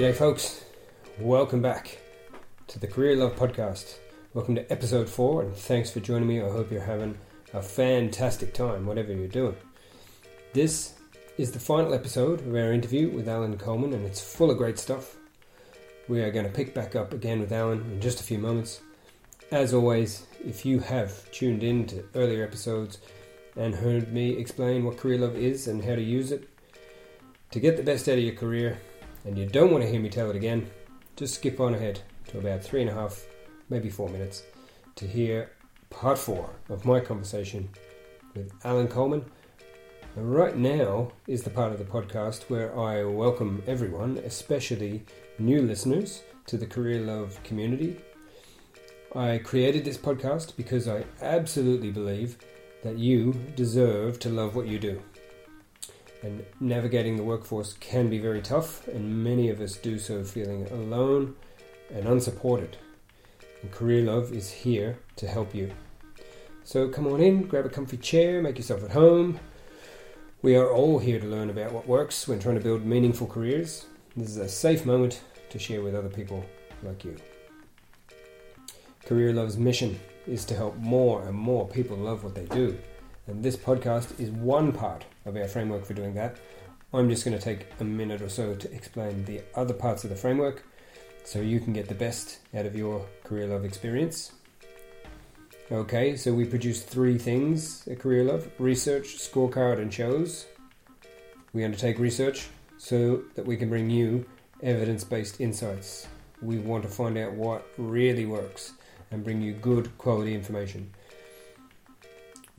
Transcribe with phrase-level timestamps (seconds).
[0.00, 0.64] G'day, folks.
[1.18, 1.98] Welcome back
[2.68, 3.96] to the Career Love Podcast.
[4.32, 6.40] Welcome to episode four, and thanks for joining me.
[6.40, 7.18] I hope you're having
[7.52, 9.56] a fantastic time, whatever you're doing.
[10.54, 10.94] This
[11.36, 14.78] is the final episode of our interview with Alan Coleman, and it's full of great
[14.78, 15.18] stuff.
[16.08, 18.80] We are going to pick back up again with Alan in just a few moments.
[19.50, 23.00] As always, if you have tuned in to earlier episodes
[23.54, 26.48] and heard me explain what Career Love is and how to use it
[27.50, 28.78] to get the best out of your career,
[29.24, 30.70] and you don't want to hear me tell it again,
[31.16, 33.26] just skip on ahead to about three and a half,
[33.68, 34.44] maybe four minutes
[34.96, 35.50] to hear
[35.90, 37.68] part four of my conversation
[38.34, 39.24] with Alan Coleman.
[40.16, 45.04] And right now is the part of the podcast where I welcome everyone, especially
[45.38, 47.96] new listeners, to the Career Love community.
[49.14, 52.38] I created this podcast because I absolutely believe
[52.82, 55.02] that you deserve to love what you do.
[56.22, 60.66] And navigating the workforce can be very tough, and many of us do so feeling
[60.70, 61.34] alone
[61.92, 62.76] and unsupported.
[63.62, 65.70] And Career Love is here to help you.
[66.62, 69.40] So come on in, grab a comfy chair, make yourself at home.
[70.42, 73.86] We are all here to learn about what works when trying to build meaningful careers.
[74.16, 76.44] This is a safe moment to share with other people
[76.82, 77.16] like you.
[79.04, 82.78] Career Love's mission is to help more and more people love what they do.
[83.26, 86.36] And this podcast is one part of our framework for doing that.
[86.92, 90.10] I'm just going to take a minute or so to explain the other parts of
[90.10, 90.64] the framework
[91.24, 94.32] so you can get the best out of your Career Love experience.
[95.70, 100.46] Okay, so we produce three things at Career Love research, scorecard, and shows.
[101.52, 104.26] We undertake research so that we can bring you
[104.62, 106.08] evidence based insights.
[106.42, 108.72] We want to find out what really works
[109.12, 110.92] and bring you good quality information.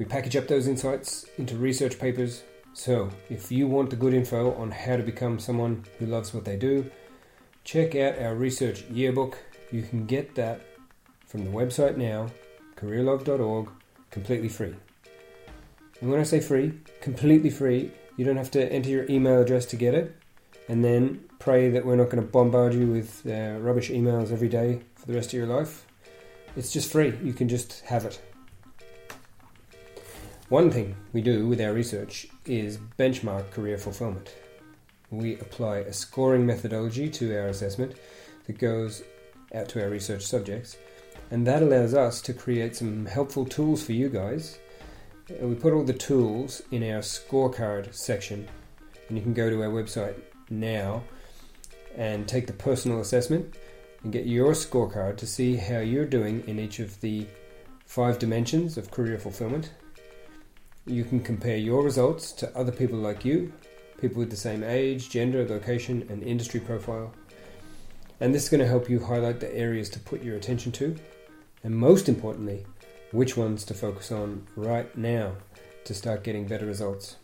[0.02, 2.42] We package up those insights into research papers.
[2.74, 6.44] So, if you want the good info on how to become someone who loves what
[6.44, 6.90] they do,
[7.64, 9.38] check out our research yearbook.
[9.72, 10.62] You can get that
[11.28, 12.32] from the website now,
[12.78, 13.70] careerlove.org,
[14.10, 14.74] completely free.
[16.00, 19.68] And when I say free, completely free, you don't have to enter your email address
[19.68, 20.16] to get it,
[20.68, 24.50] and then pray that we're not going to bombard you with uh, rubbish emails every
[24.50, 25.86] day for the rest of your life.
[26.56, 27.16] It's just free.
[27.22, 28.20] You can just have it.
[30.52, 34.36] One thing we do with our research is benchmark career fulfillment.
[35.10, 37.96] We apply a scoring methodology to our assessment
[38.48, 39.02] that goes
[39.56, 40.76] out to our research subjects,
[41.32, 44.60] and that allows us to create some helpful tools for you guys.
[45.30, 48.46] Uh, we put all the tools in our scorecard section,
[49.08, 50.20] and you can go to our website
[50.50, 51.02] now
[51.96, 53.56] and take the personal assessment
[54.04, 57.26] and get your scorecard to see how you're doing in each of the
[57.86, 59.72] five dimensions of career fulfillment.
[60.86, 63.54] You can compare your results to other people like you,
[64.00, 67.14] people with the same age, gender, location, and industry profile.
[68.20, 70.96] And this is going to help you highlight the areas to put your attention to,
[71.64, 72.66] and most importantly,
[73.12, 75.34] which ones to focus on right now
[75.86, 77.18] to start getting better results.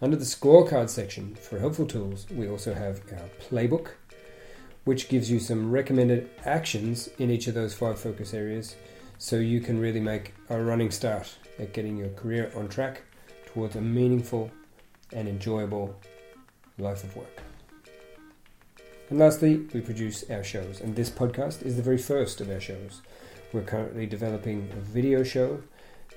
[0.00, 3.90] Under the scorecard section for helpful tools, we also have our playbook
[4.84, 8.74] which gives you some recommended actions in each of those five focus areas
[9.18, 13.02] so you can really make a running start at getting your career on track
[13.46, 14.50] towards a meaningful
[15.12, 15.94] and enjoyable
[16.78, 17.42] life of work.
[19.10, 22.60] And lastly, we produce our shows, and this podcast is the very first of our
[22.60, 23.02] shows.
[23.52, 25.62] We're currently developing a video show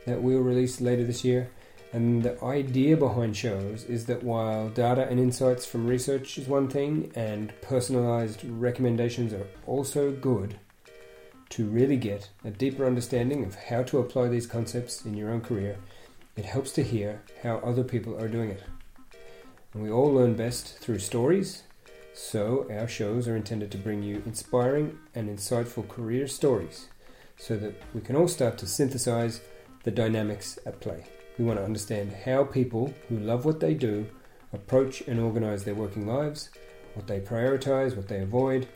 [0.06, 1.50] that we'll release later this year
[1.96, 6.68] and the idea behind shows is that while data and insights from research is one
[6.68, 10.60] thing and personalized recommendations are also good,
[11.50, 15.42] to really get a deeper understanding of how to apply these concepts in your own
[15.42, 15.78] career,
[16.36, 18.64] it helps to hear how other people are doing it.
[19.74, 21.64] And we all learn best through stories,
[22.14, 26.88] so our shows are intended to bring you inspiring and insightful career stories
[27.38, 29.42] so that we can all start to synthesize
[29.84, 31.06] the dynamics at play.
[31.38, 34.08] We want to understand how people who love what they do
[34.54, 36.50] approach and organize their working lives,
[36.94, 38.68] what they prioritize, what they avoid,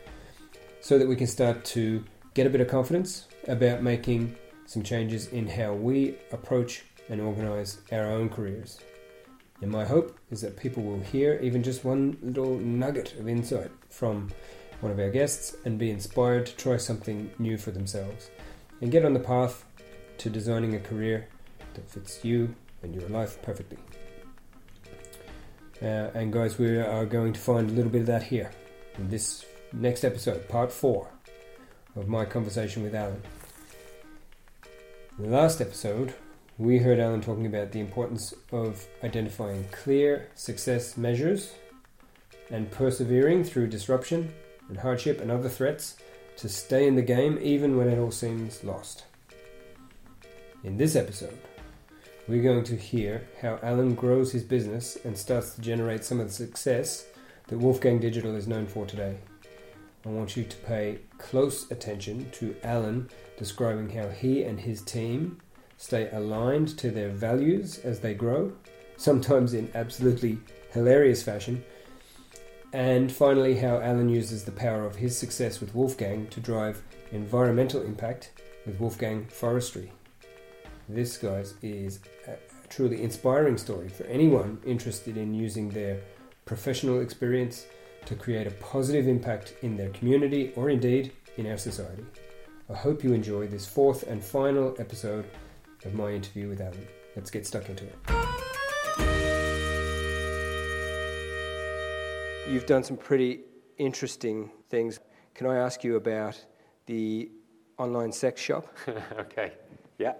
[0.80, 2.04] so that we can start to
[2.34, 4.36] get a bit of confidence about making
[4.66, 8.78] some changes in how we approach and organize our own careers.
[9.60, 13.70] And my hope is that people will hear even just one little nugget of insight
[13.90, 14.30] from
[14.80, 18.30] one of our guests and be inspired to try something new for themselves
[18.80, 19.64] and get on the path
[20.18, 21.28] to designing a career
[21.74, 23.78] that fits you and your life perfectly.
[25.82, 28.50] Uh, and guys, we are going to find a little bit of that here
[28.98, 31.08] in this next episode, part four
[31.96, 33.22] of my conversation with Alan.
[35.18, 36.14] In the last episode,
[36.58, 41.52] we heard Alan talking about the importance of identifying clear success measures
[42.50, 44.32] and persevering through disruption
[44.68, 45.96] and hardship and other threats
[46.36, 49.04] to stay in the game even when it all seems lost.
[50.62, 51.38] In this episode,
[52.28, 56.28] we're going to hear how Alan grows his business and starts to generate some of
[56.28, 57.06] the success
[57.48, 59.16] that Wolfgang Digital is known for today.
[60.04, 65.40] I want you to pay close attention to Alan describing how he and his team
[65.76, 68.52] stay aligned to their values as they grow,
[68.96, 70.38] sometimes in absolutely
[70.72, 71.64] hilarious fashion,
[72.72, 77.82] and finally, how Alan uses the power of his success with Wolfgang to drive environmental
[77.82, 78.30] impact
[78.64, 79.90] with Wolfgang Forestry.
[80.88, 81.98] This, guys, is
[82.28, 82.36] a
[82.68, 86.00] truly inspiring story for anyone interested in using their
[86.44, 87.66] professional experience
[88.06, 92.04] to create a positive impact in their community or indeed in our society.
[92.68, 95.24] I hope you enjoy this fourth and final episode
[95.84, 96.86] of my interview with Alan.
[97.16, 97.96] Let's get stuck into it.
[102.48, 103.40] You've done some pretty
[103.78, 105.00] interesting things.
[105.34, 106.44] Can I ask you about
[106.86, 107.30] the
[107.78, 108.66] online sex shop?
[109.18, 109.52] okay,
[109.98, 110.14] yeah.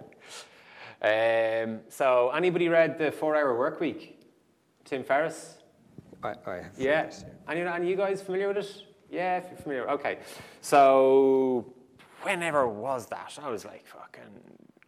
[1.01, 4.19] Um, so, anybody read the Four Hour Work Week?
[4.85, 5.60] Tim Ferriss?
[6.23, 6.71] I, I have.
[6.77, 7.09] Yeah.
[7.49, 8.83] Any, any you guys familiar with it?
[9.09, 9.89] Yeah, if you're familiar.
[9.89, 10.19] Okay.
[10.61, 11.73] So,
[12.21, 13.37] whenever was that?
[13.41, 14.23] I was like fucking,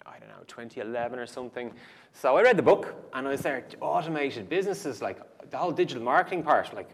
[0.05, 1.71] I don't know, 2011 or something.
[2.13, 5.19] So I read the book and I was there, automated businesses, like
[5.49, 6.89] the whole digital marketing part, like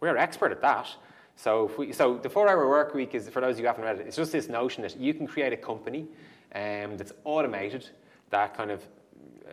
[0.00, 0.88] we're expert at that.
[1.36, 4.00] So, we, so the four-hour work week is, for those of you who haven't read
[4.00, 6.06] it, it's just this notion that you can create a company
[6.54, 7.90] um, that's automated,
[8.30, 8.82] that kind of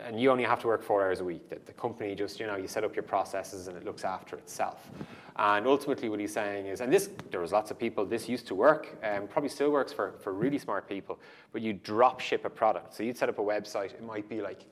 [0.05, 1.49] and you only have to work four hours a week.
[1.49, 4.35] The, the, company just, you know, you set up your processes and it looks after
[4.35, 4.89] itself.
[5.35, 8.47] And ultimately, what he's saying is, and this, there was lots of people, this used
[8.47, 11.19] to work, and um, probably still works for, for really smart people,
[11.51, 12.93] but you drop ship a product.
[12.93, 14.65] So you'd set up a website, it might be like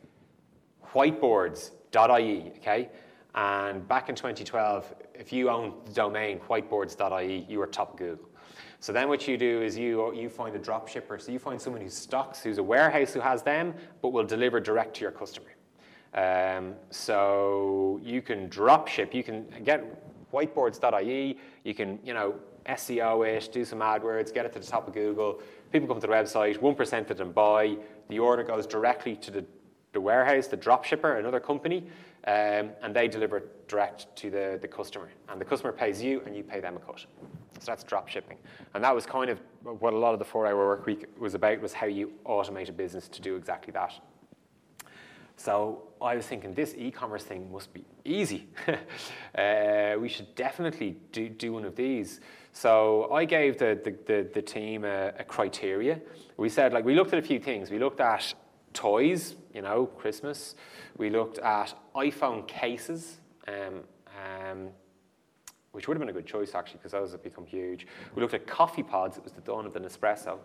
[0.94, 2.90] whiteboards.ie, okay?
[3.34, 8.31] And back in 2012, if you owned the domain whiteboards.ie, you were top Google.
[8.82, 11.20] So then what you do is you, you find a drop shipper.
[11.20, 14.60] So you find someone who stocks, who's a warehouse who has them, but will deliver
[14.60, 15.52] direct to your customer.
[16.16, 19.86] Um, so you can drop ship, you can get
[20.34, 22.34] whiteboards.ie, you can, you know,
[22.66, 25.42] SEO it, do some AdWords, get it to the top of Google.
[25.72, 27.78] People come to the website, 1% of them buy,
[28.10, 29.46] the order goes directly to the,
[29.94, 31.86] the warehouse, the drop shipper, another company,
[32.28, 35.10] um, and they deliver direct to the, the customer.
[35.30, 37.06] And the customer pays you, and you pay them a cut.
[37.60, 38.38] So that's drop shipping.
[38.74, 41.36] And that was kind of what a lot of the four hour work week was
[41.36, 43.94] about was how you automate a business to do exactly that.
[45.38, 48.48] So I was thinking this e-commerce thing must be easy.
[49.38, 52.20] uh, we should definitely do, do one of these.
[52.54, 56.00] So I gave the, the, the, the team a, a, criteria.
[56.38, 57.72] We said, like, we looked at a few things.
[57.72, 58.34] We looked at
[58.74, 60.56] toys, you know, Christmas.
[60.98, 63.20] We looked at iPhone cases.
[63.48, 63.82] Um,
[64.52, 64.70] um,
[65.72, 67.88] which would have been a good choice actually because those have become huge.
[68.14, 70.38] We looked at coffee pods, it was the dawn of the Nespresso.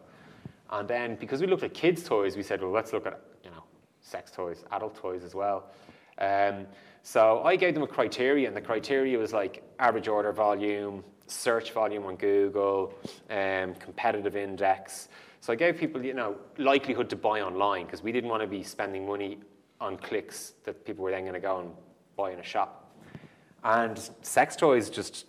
[0.70, 3.50] And then because we looked at kids' toys, we said, well, let's look at, you
[3.50, 3.64] know,
[4.00, 5.70] sex toys, adult toys as well.
[6.18, 6.66] Um,
[7.02, 11.72] so I gave them a criteria, and the criteria was like average order volume, search
[11.72, 12.94] volume on Google,
[13.30, 15.08] um, competitive index.
[15.46, 18.48] So I gave people, you know, likelihood to buy online because we didn't want to
[18.48, 19.38] be spending money
[19.80, 21.70] on clicks that people were then going to go and
[22.16, 22.92] buy in a shop.
[23.62, 25.26] And sex toys just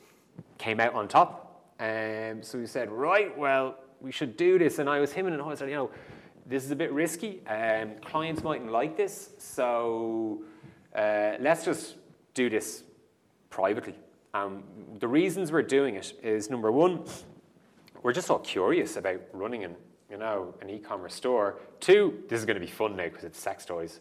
[0.57, 1.71] came out on top.
[1.79, 4.79] Um, so we said, right, well, we should do this.
[4.79, 5.91] And I was him and I said, you know,
[6.47, 7.45] this is a bit risky.
[7.45, 9.35] Um, clients mightn't like this.
[9.37, 10.41] So
[10.95, 11.93] uh, let's just
[12.33, 12.85] do this
[13.51, 13.93] privately.
[14.33, 14.63] Um,
[14.97, 17.03] the reasons we're doing it is number one,
[18.01, 19.75] we're just all curious about running an,
[20.09, 21.59] you know, an e-commerce store.
[21.79, 23.99] Two, this is going to be fun now because it's sex toys.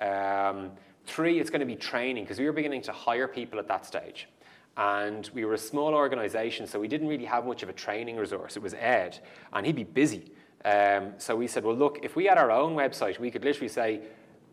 [0.00, 0.72] Um,
[1.06, 3.86] Three, it's going to be training because we were beginning to hire people at that
[3.86, 4.28] stage.
[4.76, 8.16] And we were a small organization, so we didn't really have much of a training
[8.16, 8.56] resource.
[8.56, 9.20] It was Ed,
[9.52, 10.32] and he'd be busy.
[10.64, 13.68] Um, so we said, well, look, if we had our own website, we could literally
[13.68, 14.00] say,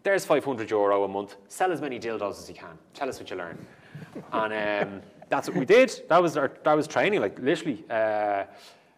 [0.03, 3.29] there's 500 euro a month, sell as many dildos as you can, tell us what
[3.31, 3.57] you learn.
[4.31, 4.53] and
[4.93, 6.03] um, that's what we did.
[6.07, 7.83] That was, our, that was training, like literally.
[7.89, 8.45] Uh,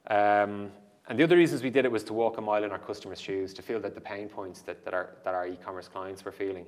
[0.08, 0.72] um,
[1.08, 3.22] and the other reasons we did it was to walk a mile in our customers'
[3.22, 6.32] shoes, to feel that the pain points that, that, our, that our e-commerce clients were
[6.32, 6.66] feeling.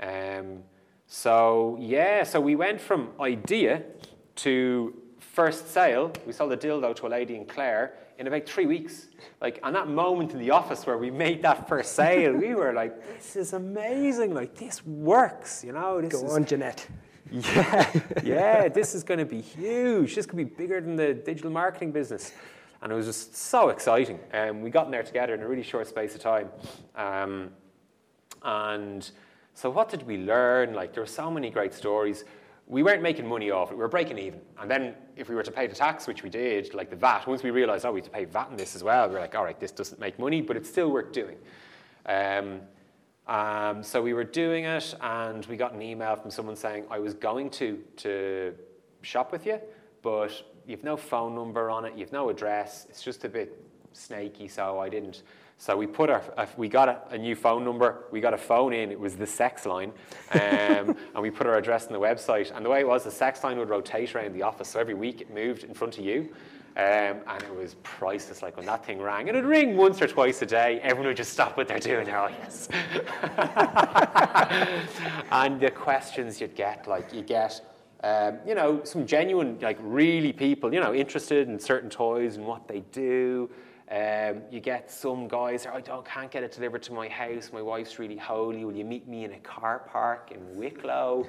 [0.00, 0.62] Um,
[1.06, 3.82] so yeah, so we went from idea
[4.36, 6.12] to first sale.
[6.26, 9.08] We sold a dildo to a lady in Clare in about three weeks.
[9.40, 12.72] Like, on that moment in the office where we made that first sale, we were
[12.72, 14.34] like, "This is amazing!
[14.34, 16.00] Like, this works!" You know.
[16.00, 16.86] This Go is, on, Jeanette.
[17.30, 18.68] Yeah, yeah.
[18.68, 20.14] This is going to be huge.
[20.14, 22.32] This could be bigger than the digital marketing business.
[22.86, 24.20] And it was just so exciting.
[24.30, 26.48] And um, we got in there together in a really short space of time.
[26.94, 27.50] Um,
[28.44, 29.10] and
[29.54, 30.72] so what did we learn?
[30.72, 32.24] Like there were so many great stories.
[32.68, 33.74] we weren't making money off it.
[33.74, 34.40] We were breaking even.
[34.56, 37.26] And then if we were to pay the tax, which we did, like the VAT,
[37.26, 39.20] once we realised, oh, we have to pay VAT in this as well, we were
[39.20, 41.38] like, all right, this doesn't make money, but it's still worth doing.
[42.06, 42.60] Um,
[43.26, 47.00] um, so we were doing it, and we got an email from someone saying, I
[47.00, 48.54] was going to, to
[49.02, 49.60] shop with you,
[50.02, 50.30] but
[50.66, 54.78] you've no phone number on it, you've no address, it's just a bit snaky, so
[54.78, 55.22] I didn't.
[55.58, 56.22] So we put our,
[56.58, 59.26] we got a, a, new phone number, we got a phone in, it was the
[59.26, 59.90] sex line,
[60.32, 60.40] um,
[61.14, 62.54] and we put our address on the website.
[62.54, 64.94] And the way it was, the sex line would rotate around the office, so every
[64.94, 66.28] week it moved in front of you.
[66.76, 69.30] Um, and it was priceless, like when that thing rang.
[69.30, 72.04] And it'd ring once or twice a day, everyone would just stop what they're doing.
[72.04, 72.68] They're like, yes.
[75.30, 77.62] and the questions you'd get, like you get,
[78.06, 82.46] um, you know, some genuine, like really people, you know, interested in certain toys and
[82.46, 83.50] what they do.
[83.90, 87.50] Um, you get some guys, I don't, can't get it delivered to my house.
[87.52, 88.64] My wife's really holy.
[88.64, 91.26] Will you meet me in a car park in Wicklow?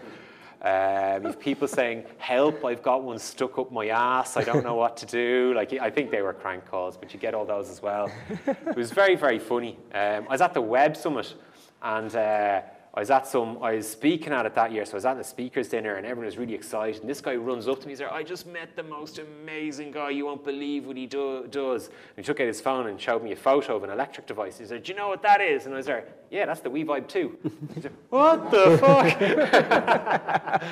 [0.61, 2.65] Um, you have people saying, "Help!
[2.65, 4.37] I've got one stuck up my ass.
[4.37, 7.19] I don't know what to do." Like I think they were crank calls, but you
[7.19, 8.09] get all those as well.
[8.47, 9.77] It was very, very funny.
[9.93, 11.35] Um, I was at the Web Summit,
[11.83, 12.61] and uh,
[12.97, 15.17] I was at some, I was speaking at it that year, so I was at
[15.17, 17.01] the speakers dinner and everyone was really excited.
[17.01, 19.91] And this guy runs up to me, he's like, I just met the most amazing
[19.91, 21.89] guy, you won't believe what he do, does.
[21.89, 24.57] And he took out his phone and showed me a photo of an electric device.
[24.57, 25.67] He said, Do you know what that is?
[25.67, 27.37] And I was like, Yeah, that's the WeVibe 2.
[27.75, 30.71] He said, What the fuck?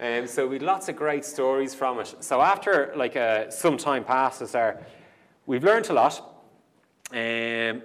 [0.00, 2.14] um, so we had lots of great stories from it.
[2.20, 4.86] So after like uh, some time passes there,
[5.46, 6.44] we've learned a lot.
[7.10, 7.82] Um,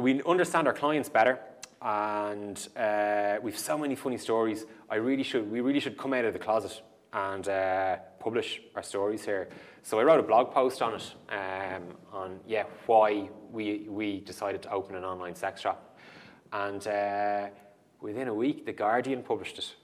[0.00, 1.40] we understand our clients better
[1.82, 4.66] and uh, we've so many funny stories.
[4.88, 6.80] I really should, we really should come out of the closet
[7.12, 9.48] and uh, publish our stories here.
[9.82, 14.62] So I wrote a blog post on it, um, on yeah why we we decided
[14.62, 15.98] to open an online sex shop,
[16.52, 17.48] and uh,
[18.00, 19.74] within a week, the Guardian published it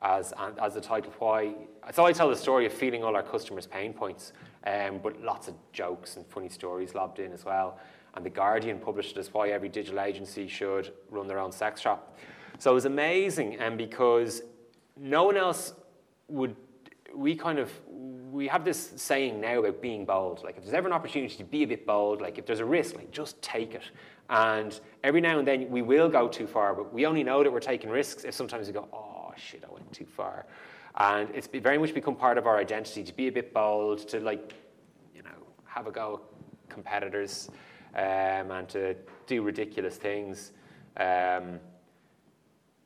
[0.00, 1.12] as as the title.
[1.18, 1.54] Why?
[1.92, 4.32] So I tell the story of feeling all our customers' pain points,
[4.66, 7.78] um, but lots of jokes and funny stories lobbed in as well
[8.14, 11.80] and The Guardian published it as why every digital agency should run their own sex
[11.80, 12.16] shop.
[12.58, 14.42] So it was amazing, and because
[14.96, 15.74] no one else
[16.28, 16.54] would,
[17.14, 20.42] we kind of, we have this saying now about being bold.
[20.44, 22.64] Like if there's ever an opportunity to be a bit bold, like if there's a
[22.64, 23.82] risk, like just take it.
[24.30, 27.52] And every now and then we will go too far, but we only know that
[27.52, 30.46] we're taking risks if sometimes we go, oh shit, I went too far.
[30.96, 34.20] And it's very much become part of our identity to be a bit bold, to
[34.20, 34.54] like,
[35.14, 35.30] you know,
[35.66, 37.50] have a go at competitors
[37.94, 38.96] um, and to
[39.26, 40.52] do ridiculous things.
[40.96, 41.60] Um,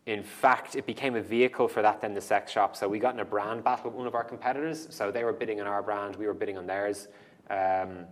[0.06, 2.76] in fact, it became a vehicle for that then the sex shop.
[2.76, 4.86] So we got in a brand battle with one of our competitors.
[4.90, 7.08] So they were bidding on our brand, we were bidding on theirs.
[7.50, 8.06] Um,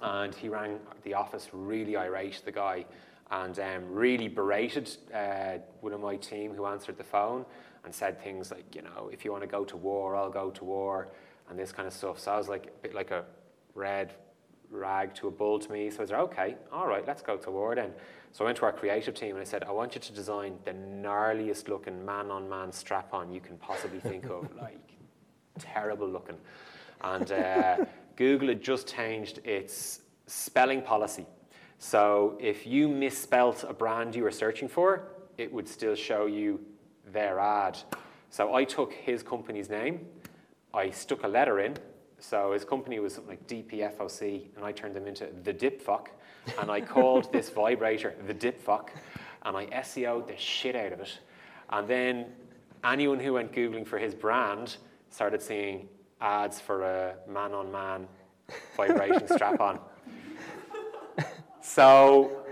[0.00, 2.84] and he rang the office really irate, the guy,
[3.30, 7.46] and um, really berated uh, one of my team who answered the phone
[7.84, 10.50] and said things like, you know, if you want to go to war, I'll go
[10.50, 11.08] to war,
[11.48, 12.18] and this kind of stuff.
[12.18, 13.24] So I was like a bit like a
[13.74, 14.14] red
[14.72, 15.90] rag to a bull to me.
[15.90, 17.92] So I was like, okay, all right, let's go to war then.
[18.32, 20.58] So I went to our creative team and I said, I want you to design
[20.64, 24.80] the gnarliest looking man on man strap on you can possibly think of, like
[25.58, 26.38] terrible looking.
[27.02, 27.84] And uh,
[28.16, 31.26] Google had just changed its spelling policy.
[31.78, 36.60] So if you misspelt a brand you were searching for, it would still show you
[37.12, 37.78] their ad.
[38.30, 40.06] So I took his company's name,
[40.72, 41.76] I stuck a letter in,
[42.22, 46.06] so his company was something like DPFOC, and I turned them into the Dipfuck,
[46.60, 48.90] and I called this vibrator the Dipfuck,
[49.42, 51.18] and I SEO'd the shit out of it.
[51.70, 52.26] And then
[52.84, 54.76] anyone who went Googling for his brand
[55.10, 55.88] started seeing
[56.20, 58.06] ads for a man on man
[58.76, 59.80] vibration strap on.
[61.60, 62.44] So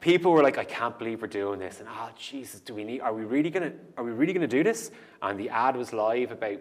[0.00, 1.80] people were like, I can't believe we're doing this.
[1.80, 4.62] And oh Jesus, do we need are we really gonna are we really gonna do
[4.62, 4.90] this?
[5.22, 6.60] And the ad was live about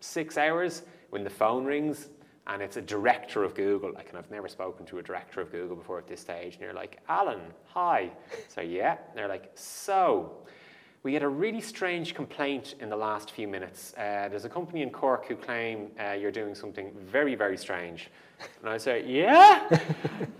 [0.00, 2.08] six hours when the phone rings
[2.46, 5.52] and it's a director of Google, like, and I've never spoken to a director of
[5.52, 8.10] Google before at this stage, and you're like, Alan, hi.
[8.48, 8.92] So, yeah.
[8.92, 10.32] And they're like, so,
[11.02, 13.92] we had a really strange complaint in the last few minutes.
[13.94, 18.08] Uh, there's a company in Cork who claim uh, you're doing something very, very strange.
[18.60, 19.68] And I say, yeah?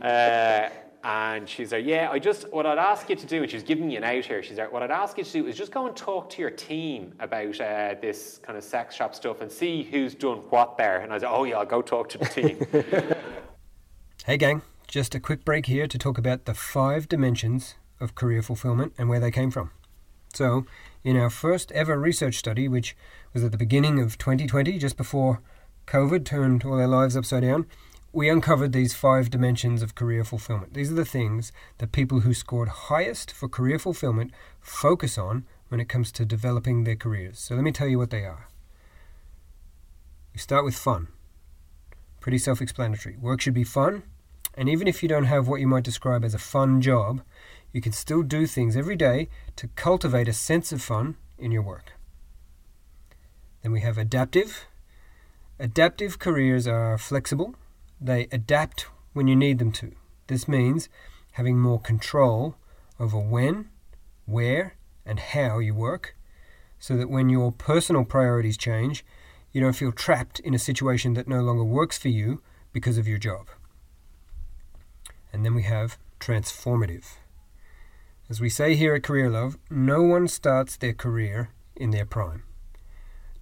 [0.03, 0.71] uh,
[1.05, 3.89] and she's like, yeah, I just, what I'd ask you to do, and she's giving
[3.89, 5.87] me an out here, she's like, what I'd ask you to do is just go
[5.87, 9.83] and talk to your team about uh, this kind of sex shop stuff and see
[9.83, 11.01] who's done what there.
[11.01, 12.67] And I said, like, oh yeah, I'll go talk to the team.
[14.27, 18.43] hey gang, just a quick break here to talk about the five dimensions of career
[18.43, 19.73] fulfillment and where they came from.
[20.35, 20.67] So,
[21.03, 22.97] in our first ever research study, which
[23.35, 25.41] was at the beginning of 2020, just before
[25.87, 27.67] COVID turned all our lives upside down,
[28.13, 30.75] we uncovered these five dimensions of career fulfillment.
[30.75, 35.81] These are the things that people who scored highest for career fulfillment focus on when
[35.81, 37.39] it comes to developing their careers.
[37.39, 38.49] So let me tell you what they are.
[40.35, 41.09] We start with fun.
[42.21, 43.17] Pretty self explanatory.
[43.17, 44.03] Work should be fun,
[44.55, 47.23] and even if you don't have what you might describe as a fun job,
[47.73, 51.63] you can still do things every day to cultivate a sense of fun in your
[51.63, 51.93] work.
[53.63, 54.67] Then we have adaptive.
[55.59, 57.55] Adaptive careers are flexible,
[58.05, 59.93] they adapt when you need them to.
[60.27, 60.89] This means
[61.33, 62.57] having more control
[62.99, 63.69] over when,
[64.27, 66.17] where, and how you work,
[66.79, 69.05] so that when your personal priorities change,
[69.53, 72.43] you don't feel trapped in a situation that no longer works for you
[72.73, 73.49] because of your job.
[75.33, 77.17] And then we have transformative.
[78.29, 82.45] As we say here at Career Love, no one starts their career in their prime.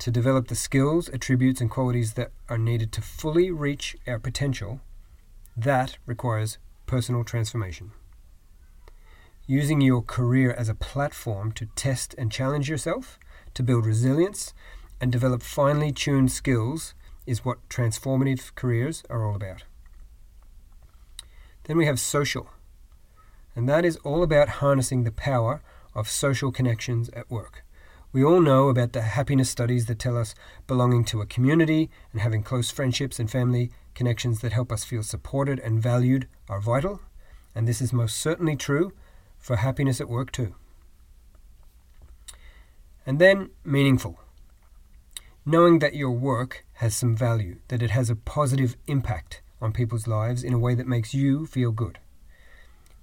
[0.00, 4.80] To develop the skills, attributes, and qualities that are needed to fully reach our potential,
[5.54, 7.90] that requires personal transformation.
[9.46, 13.18] Using your career as a platform to test and challenge yourself,
[13.52, 14.54] to build resilience,
[15.02, 16.94] and develop finely tuned skills
[17.26, 19.64] is what transformative careers are all about.
[21.64, 22.48] Then we have social,
[23.54, 25.60] and that is all about harnessing the power
[25.94, 27.64] of social connections at work.
[28.12, 30.34] We all know about the happiness studies that tell us
[30.66, 35.04] belonging to a community and having close friendships and family connections that help us feel
[35.04, 37.00] supported and valued are vital,
[37.54, 38.92] and this is most certainly true
[39.38, 40.56] for happiness at work too.
[43.06, 44.18] And then meaningful.
[45.46, 50.08] Knowing that your work has some value, that it has a positive impact on people's
[50.08, 52.00] lives in a way that makes you feel good.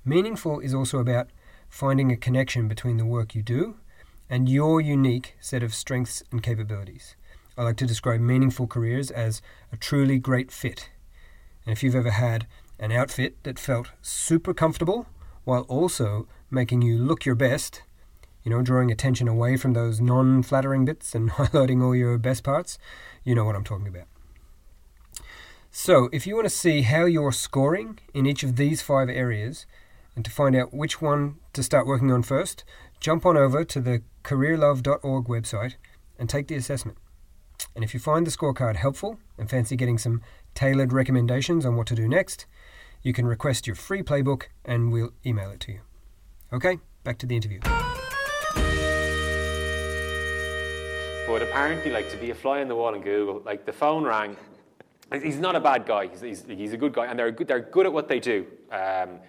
[0.04, 1.30] Meaningful is also about
[1.70, 3.78] finding a connection between the work you do
[4.30, 7.16] and your unique set of strengths and capabilities.
[7.58, 9.42] I like to describe meaningful careers as
[9.72, 10.90] a truly great fit.
[11.66, 12.46] And if you've ever had
[12.80, 15.08] an outfit that felt super comfortable
[15.44, 17.82] while also making you look your best,
[18.44, 22.44] you know, drawing attention away from those non flattering bits and highlighting all your best
[22.44, 22.78] parts,
[23.24, 24.06] you know what I'm talking about.
[25.72, 29.66] So, if you want to see how you're scoring in each of these five areas
[30.16, 32.64] and to find out which one to start working on first,
[33.00, 35.76] jump on over to the careerlove.org website
[36.20, 36.98] and take the assessment.
[37.74, 40.22] And if you find the scorecard helpful and fancy getting some
[40.54, 42.46] tailored recommendations on what to do next,
[43.02, 45.80] you can request your free playbook and we'll email it to you.
[46.52, 47.60] Okay, back to the interview.
[51.26, 54.04] But apparently, like to be a fly on the wall in Google, like the phone
[54.04, 54.36] rang.
[55.22, 56.08] He's not a bad guy.
[56.08, 57.48] He's, he's, he's a good guy, and they're good.
[57.48, 58.46] They're good at what they do.
[58.72, 59.20] Um,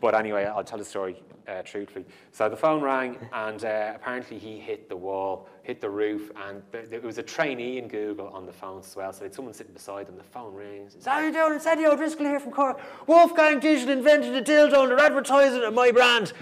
[0.00, 2.04] but anyway, I'll tell the story uh, truthfully.
[2.32, 6.62] So the phone rang, and uh, apparently he hit the wall, hit the roof, and
[6.72, 9.12] there was a trainee in Google on the phone as well.
[9.12, 10.16] So had someone sitting beside them.
[10.16, 10.96] The phone rings.
[11.04, 11.54] How you doing?
[11.54, 12.80] It's Eddie O'Driscoll here from Cork.
[13.06, 16.32] Wolfgang Digital invented a dildo, and they're advertising it my brand.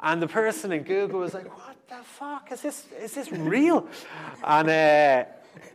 [0.00, 2.86] And the person in Google was like, "What the fuck is this?
[3.00, 3.86] Is this real?"
[4.42, 5.24] and uh,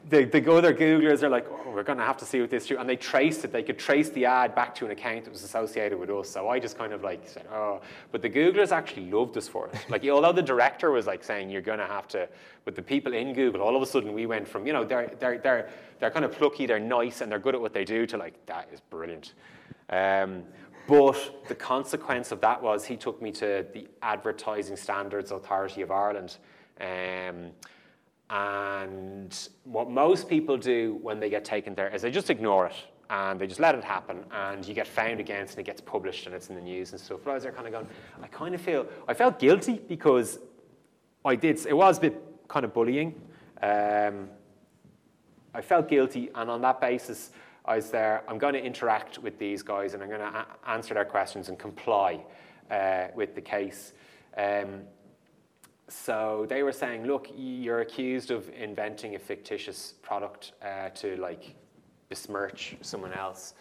[0.10, 2.68] the, the other Googlers are like, oh, we're going to have to see what this
[2.68, 2.78] do.
[2.78, 3.52] And they traced it.
[3.52, 6.30] They could trace the ad back to an account that was associated with us.
[6.30, 7.82] So I just kind of like said, oh.
[8.12, 9.76] But the Googlers actually loved us for it.
[9.90, 12.28] Like, although the director was like saying, you're going to have to,
[12.66, 15.12] but the people in Google, all of a sudden we went from, you know, they're,
[15.20, 18.06] they're, they're, they're kind of plucky, they're nice, and they're good at what they do
[18.08, 19.34] to like, that is brilliant.
[19.90, 20.44] Um,
[20.88, 25.92] but the consequence of that was he took me to the Advertising Standards Authority of
[25.92, 26.38] Ireland.
[26.80, 27.52] Um,
[28.30, 32.76] and what most people do when they get taken there is they just ignore it
[33.10, 36.26] and they just let it happen and you get found against and it gets published
[36.26, 37.20] and it's in the news and stuff.
[37.24, 37.88] But I was there kind of going,
[38.22, 40.40] I kind of feel, I felt guilty because
[41.24, 43.22] I did, it was a bit kind of bullying.
[43.62, 44.30] Um,
[45.54, 47.32] I felt guilty and on that basis,
[47.64, 50.70] I was there, I'm going to interact with these guys and I'm going to a-
[50.70, 52.24] answer their questions and comply
[52.70, 53.94] uh, with the case.
[54.38, 54.82] Um,
[55.90, 61.56] so they were saying, look, you're accused of inventing a fictitious product uh, to like
[62.10, 63.54] besmirch someone else.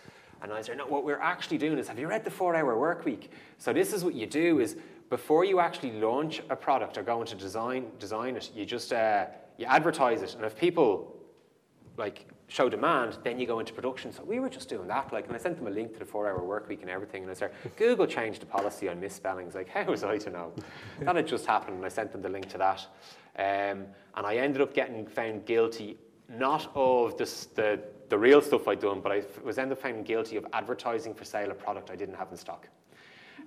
[0.42, 2.78] And I said, no, what we're actually doing is, have you read the four hour
[2.78, 3.30] work week?
[3.58, 4.76] So this is what you do is
[5.08, 9.26] before you actually launch a product or go into design, design it, you just, uh,
[9.56, 10.34] you advertise it.
[10.34, 11.16] And if people
[11.96, 14.12] like show demand, then you go into production.
[14.12, 15.12] So we were just doing that.
[15.12, 17.22] Like, and I sent them a link to the four-hour work week and everything.
[17.22, 19.54] And I said, Google changed the policy on misspellings.
[19.54, 20.52] Like, how was I to know?
[21.00, 22.86] that had just happened, and I sent them the link to that.
[23.38, 28.68] Um, and I ended up getting found guilty, not of this, the the real stuff
[28.68, 31.90] I'd done, but I was ended up found guilty of advertising for sale a product
[31.90, 32.68] I didn't have in stock.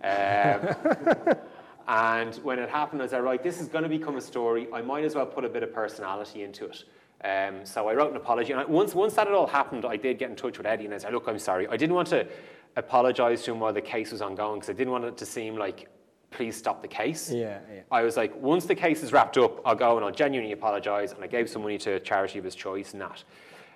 [0.03, 1.35] Um,
[1.87, 4.67] and when it happened, I was like, right, this is going to become a story.
[4.73, 6.83] I might as well put a bit of personality into it.
[7.23, 8.51] Um, so I wrote an apology.
[8.51, 10.85] And I, once, once that had all happened, I did get in touch with Eddie
[10.85, 11.67] and I said, look, I'm sorry.
[11.67, 12.27] I didn't want to
[12.75, 15.57] apologize to him while the case was ongoing because I didn't want it to seem
[15.57, 15.89] like
[16.31, 17.31] please stop the case.
[17.31, 17.81] Yeah, yeah.
[17.91, 21.11] I was like, once the case is wrapped up, I'll go and I'll genuinely apologise.
[21.11, 23.23] And I gave some money to a charity of his choice and that.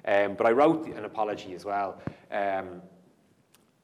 [0.05, 1.99] Um, but I wrote an apology as well.
[2.31, 2.81] Um,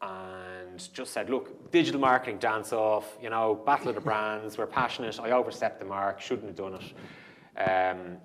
[0.01, 4.65] and just said, look, digital marketing dance off, you know, battle of the brands, we're
[4.65, 7.59] passionate, I overstepped the mark, shouldn't have done it.
[7.59, 8.17] Um,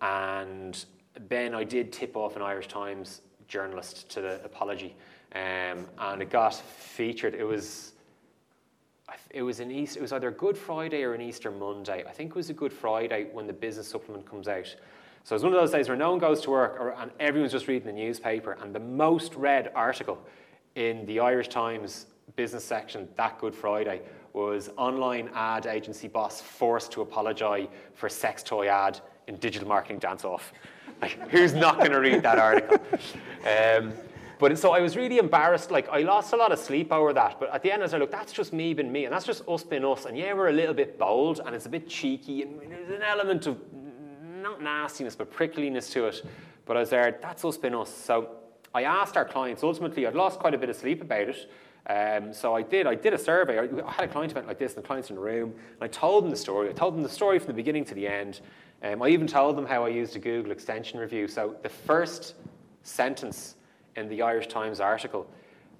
[0.00, 0.84] and
[1.28, 4.94] then I did tip off an Irish Times journalist to the apology.
[5.34, 7.34] Um, and it got featured.
[7.34, 7.92] It was
[9.30, 12.04] it was an Easter, it was either Good Friday or an Easter Monday.
[12.08, 14.74] I think it was a Good Friday when the business supplement comes out.
[15.24, 17.52] So it's one of those days where no one goes to work or, and everyone's
[17.52, 18.58] just reading the newspaper.
[18.60, 20.18] And the most read article
[20.74, 26.92] in the Irish Times business section that Good Friday was online ad agency boss forced
[26.92, 30.52] to apologise for sex toy ad in digital marketing dance off.
[31.02, 32.78] Like, who's not going to read that article?
[33.46, 33.92] Um,
[34.38, 35.70] but so I was really embarrassed.
[35.70, 37.40] Like I lost a lot of sleep over that.
[37.40, 39.46] But at the end, I said, look, that's just me being me, and that's just
[39.48, 40.04] us being us.
[40.04, 43.02] And yeah, we're a little bit bold, and it's a bit cheeky, and there's an
[43.02, 43.58] element of
[44.42, 46.22] not nastiness, but prickliness to it.
[46.66, 47.94] But I was there, that's us being us.
[47.94, 48.36] So
[48.74, 49.62] I asked our clients.
[49.62, 51.50] Ultimately, I'd lost quite a bit of sleep about it.
[51.88, 52.86] Um, so I did.
[52.86, 53.58] I did a survey.
[53.58, 55.86] I had a client event like this, and the clients in the room, and I
[55.86, 56.68] told them the story.
[56.68, 58.40] I told them the story from the beginning to the end.
[58.86, 61.26] Um, I even told them how I used a Google extension review.
[61.26, 62.34] So the first
[62.82, 63.56] sentence
[63.96, 65.28] in the Irish Times article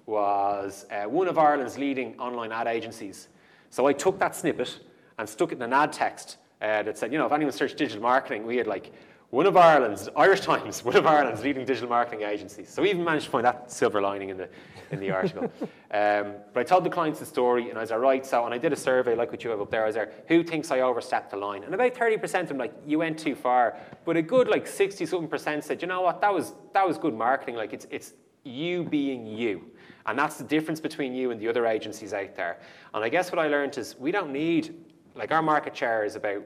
[0.05, 3.29] was uh, one of Ireland's leading online ad agencies.
[3.69, 4.79] So I took that snippet
[5.17, 7.77] and stuck it in an ad text uh, that said, you know, if anyone searched
[7.77, 8.91] digital marketing, we had like
[9.29, 12.69] one of Ireland's, Irish Times, one of Ireland's leading digital marketing agencies.
[12.69, 14.49] So we even managed to find that silver lining in the,
[14.91, 15.43] in the article.
[15.91, 18.53] um, but I told the clients the story, and I was like, right, so, and
[18.53, 20.71] I did a survey like what you have up there, I was there, who thinks
[20.71, 21.63] I overstepped the line?
[21.63, 23.77] And about 30% of them, like, you went too far.
[24.05, 26.97] But a good, like, 60 something percent said, you know what, that was, that was
[26.97, 27.55] good marketing.
[27.55, 28.13] Like, it's, it's
[28.45, 29.71] you being you.
[30.05, 32.59] And that's the difference between you and the other agencies out there.
[32.93, 34.73] And I guess what I learned is we don't need,
[35.15, 36.43] like, our market share is about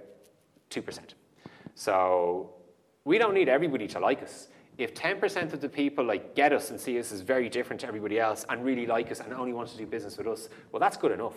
[0.71, 0.99] 2%.
[1.75, 2.55] So
[3.05, 4.47] we don't need everybody to like us.
[4.77, 7.87] If 10% of the people like get us and see us as very different to
[7.87, 10.79] everybody else and really like us and only want to do business with us, well,
[10.79, 11.35] that's good enough.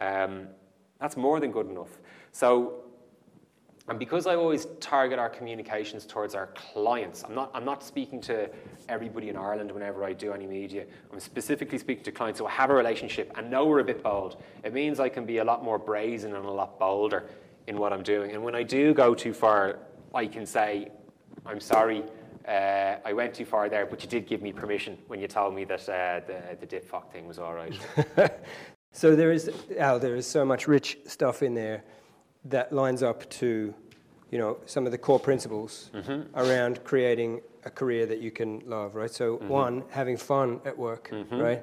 [0.00, 0.48] Um,
[1.00, 1.98] that's more than good enough.
[2.32, 2.84] So,
[3.88, 8.20] and because I always target our communications towards our clients, I'm not, I'm not speaking
[8.22, 8.48] to
[8.88, 10.86] everybody in Ireland whenever I do any media.
[11.12, 14.42] I'm specifically speaking to clients who have a relationship and know we're a bit bold.
[14.64, 17.28] It means I can be a lot more brazen and a lot bolder
[17.66, 18.32] in what I'm doing.
[18.32, 19.78] And when I do go too far,
[20.14, 20.88] I can say,
[21.44, 22.04] I'm sorry,
[22.46, 25.54] uh, I went too far there, but you did give me permission when you told
[25.54, 27.74] me that uh, the, the dip fuck thing was all right.
[28.92, 31.82] so there is, Al, there is so much rich stuff in there
[32.44, 33.74] that lines up to,
[34.30, 36.38] you know, some of the core principles mm-hmm.
[36.38, 39.10] around creating a career that you can love, right?
[39.10, 39.48] So mm-hmm.
[39.48, 41.38] one, having fun at work, mm-hmm.
[41.38, 41.62] right?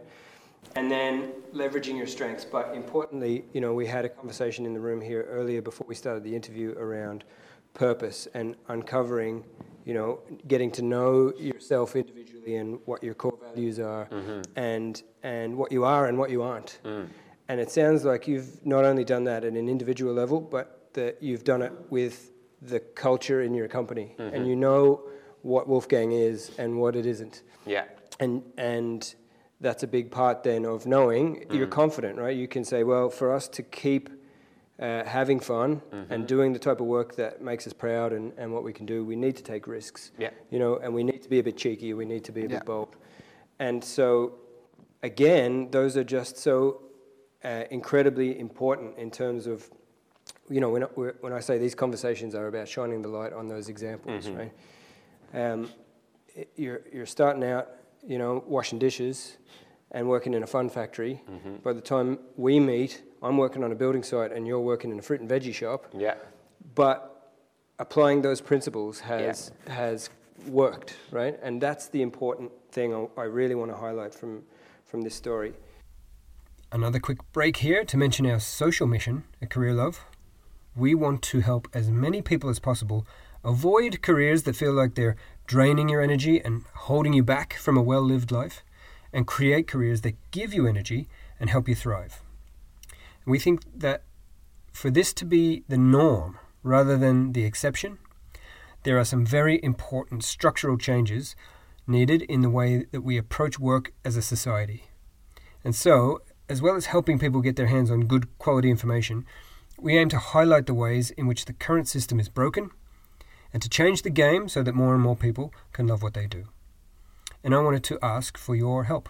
[0.75, 2.45] And then leveraging your strengths.
[2.45, 5.95] But importantly, you know, we had a conversation in the room here earlier before we
[5.95, 7.23] started the interview around
[7.73, 9.43] purpose and uncovering,
[9.85, 14.41] you know, getting to know yourself individually and what your core values are mm-hmm.
[14.55, 16.79] and and what you are and what you aren't.
[16.83, 17.07] Mm.
[17.47, 21.21] And it sounds like you've not only done that at an individual level, but that
[21.21, 22.31] you've done it with
[22.61, 24.35] the culture in your company mm-hmm.
[24.35, 25.03] and you know
[25.41, 27.41] what Wolfgang is and what it isn't.
[27.65, 27.85] Yeah.
[28.19, 29.13] And and
[29.59, 31.55] that's a big part then of knowing mm.
[31.55, 32.35] you're confident, right?
[32.35, 34.09] You can say, well, for us to keep
[34.81, 36.11] uh, having fun mm-hmm.
[36.11, 38.85] and doing the type of work that makes us proud and, and what we can
[38.85, 40.11] do, we need to take risks.
[40.17, 40.31] Yeah.
[40.49, 42.43] You know, and we need to be a bit cheeky, we need to be a
[42.43, 42.57] yeah.
[42.57, 42.95] bit bold.
[43.59, 44.33] And so,
[45.03, 46.81] again, those are just so
[47.43, 49.69] uh, incredibly important in terms of,
[50.49, 50.81] you know, when,
[51.21, 54.37] when I say these conversations are about shining the light on those examples, mm-hmm.
[54.37, 54.51] right?
[55.33, 55.69] Um,
[56.55, 57.69] you're, you're starting out,
[58.05, 59.37] you know, washing dishes
[59.91, 61.21] and working in a fun factory.
[61.29, 61.55] Mm-hmm.
[61.57, 64.99] By the time we meet, I'm working on a building site and you're working in
[64.99, 65.87] a fruit and veggie shop.
[65.97, 66.15] Yeah.
[66.75, 67.33] But
[67.79, 69.73] applying those principles has yeah.
[69.73, 70.09] has
[70.47, 71.37] worked, right?
[71.41, 74.43] And that's the important thing I really want to highlight from
[74.85, 75.53] from this story.
[76.71, 80.05] Another quick break here to mention our social mission at Career Love.
[80.73, 83.05] We want to help as many people as possible
[83.43, 87.81] avoid careers that feel like they're draining your energy and holding you back from a
[87.81, 88.63] well lived life,
[89.13, 91.07] and create careers that give you energy
[91.39, 92.21] and help you thrive.
[93.25, 94.03] We think that
[94.71, 97.99] for this to be the norm rather than the exception,
[98.83, 101.35] there are some very important structural changes
[101.85, 104.85] needed in the way that we approach work as a society.
[105.63, 106.19] And so,
[106.49, 109.25] as well as helping people get their hands on good quality information,
[109.79, 112.71] we aim to highlight the ways in which the current system is broken
[113.53, 116.27] and to change the game so that more and more people can love what they
[116.27, 116.45] do.
[117.43, 119.09] And I wanted to ask for your help.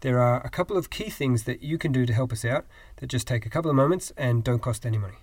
[0.00, 2.66] There are a couple of key things that you can do to help us out
[2.96, 5.16] that just take a couple of moments and don't cost any money.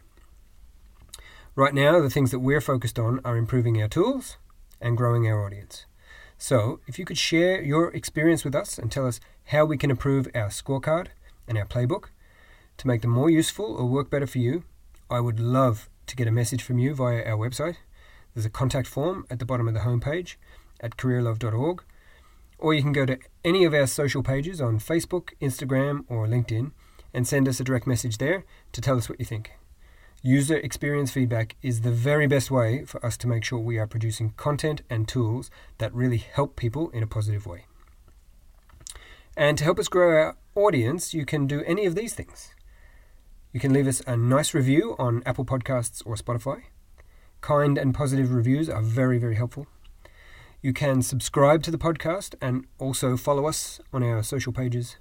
[1.56, 4.38] Right now, the things that we're focused on are improving our tools
[4.80, 5.86] and growing our audience.
[6.38, 9.92] So, if you could share your experience with us and tell us how we can
[9.92, 11.08] improve our scorecard
[11.48, 12.06] and our playbook
[12.78, 14.64] to make them more useful or work better for you,
[15.10, 17.76] I would love to get a message from you via our website.
[18.34, 20.38] There's a contact form at the bottom of the homepage
[20.80, 21.84] at careerlove.org,
[22.62, 26.72] or you can go to any of our social pages on Facebook, Instagram, or LinkedIn
[27.14, 29.52] and send us a direct message there to tell us what you think.
[30.24, 33.88] User experience feedback is the very best way for us to make sure we are
[33.88, 37.66] producing content and tools that really help people in a positive way.
[39.36, 42.54] And to help us grow our audience, you can do any of these things.
[43.52, 46.64] You can leave us a nice review on Apple Podcasts or Spotify.
[47.42, 49.66] Kind and positive reviews are very, very helpful.
[50.64, 54.96] You can subscribe to the podcast and also follow us on our social pages.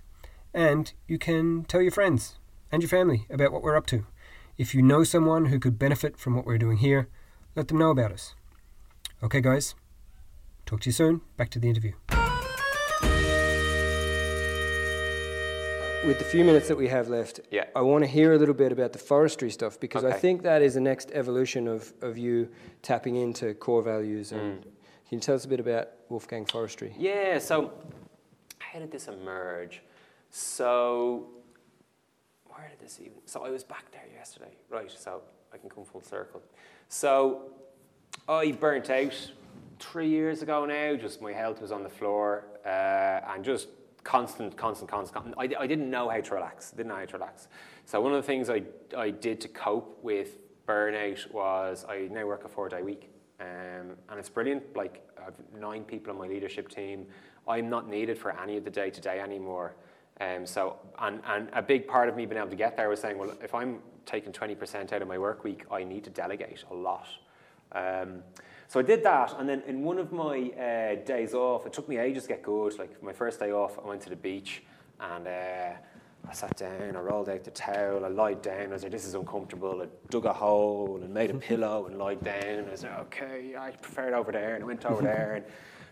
[0.55, 2.39] And you can tell your friends
[2.73, 4.07] and your family about what we're up to.
[4.57, 7.09] If you know someone who could benefit from what we're doing here,
[7.57, 8.35] let them know about us.
[9.23, 9.75] Okay, guys,
[10.65, 11.21] talk to you soon.
[11.37, 11.93] Back to the interview.
[16.07, 17.65] With the few minutes that we have left, Yeah.
[17.77, 20.63] I want to hear a little bit about the forestry stuff because I think that
[20.63, 22.49] is the next evolution of, of you
[22.81, 24.33] tapping into core values.
[24.33, 24.63] Mm.
[25.11, 26.95] Can you tell us a bit about Wolfgang Forestry?
[26.97, 27.73] Yeah, so
[28.61, 29.83] how did this emerge?
[30.31, 31.27] So,
[32.47, 33.17] where did this even?
[33.25, 34.89] So, I was back there yesterday, right?
[34.89, 36.41] So, I can come full circle.
[36.89, 37.51] So,
[38.29, 39.33] I burnt out
[39.81, 43.67] three years ago now, just my health was on the floor uh, and just
[44.05, 45.25] constant, constant, constant.
[45.25, 45.35] constant.
[45.37, 47.49] I, I didn't know how to relax, didn't know how to relax.
[47.85, 48.63] So, one of the things I,
[48.97, 53.11] I did to cope with burnout was I now work a four day week.
[53.41, 54.77] Um, and it's brilliant.
[54.77, 57.07] Like, I have nine people on my leadership team.
[57.49, 59.75] I'm not needed for any of the day to day anymore.
[60.21, 63.01] Um, so, and, and a big part of me being able to get there was
[63.01, 66.65] saying, well, if I'm taking 20% out of my work week, I need to delegate
[66.71, 67.09] a lot.
[67.73, 68.23] Um,
[68.69, 71.89] so I did that, and then in one of my uh, days off, it took
[71.89, 72.79] me ages to get good.
[72.79, 74.63] Like my first day off, I went to the beach,
[75.01, 75.73] and uh,
[76.29, 78.73] I sat down, I rolled out the towel, I lied down.
[78.73, 82.23] I like, "This is uncomfortable." I dug a hole and made a pillow and lied
[82.23, 82.67] down.
[82.69, 85.45] I was like, "Okay, I prefer it over there," and I went over there and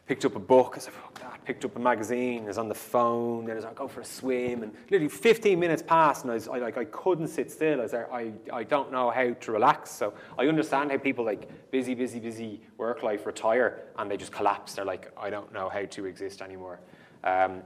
[0.07, 0.75] picked up a book.
[0.77, 2.45] I said, "Fuck that!" Picked up a magazine.
[2.45, 3.47] I was on the phone.
[3.47, 6.35] Then I was like, "Go for a swim." And literally 15 minutes passed, and I
[6.35, 7.81] was I, like, I couldn't sit still.
[7.81, 8.13] I was there.
[8.13, 9.91] I, I don't know how to relax.
[9.91, 14.33] So I understand how people like busy, busy, busy work life retire and they just
[14.33, 14.75] collapse.
[14.75, 16.81] They're like, I don't know how to exist anymore.
[17.25, 17.63] Um,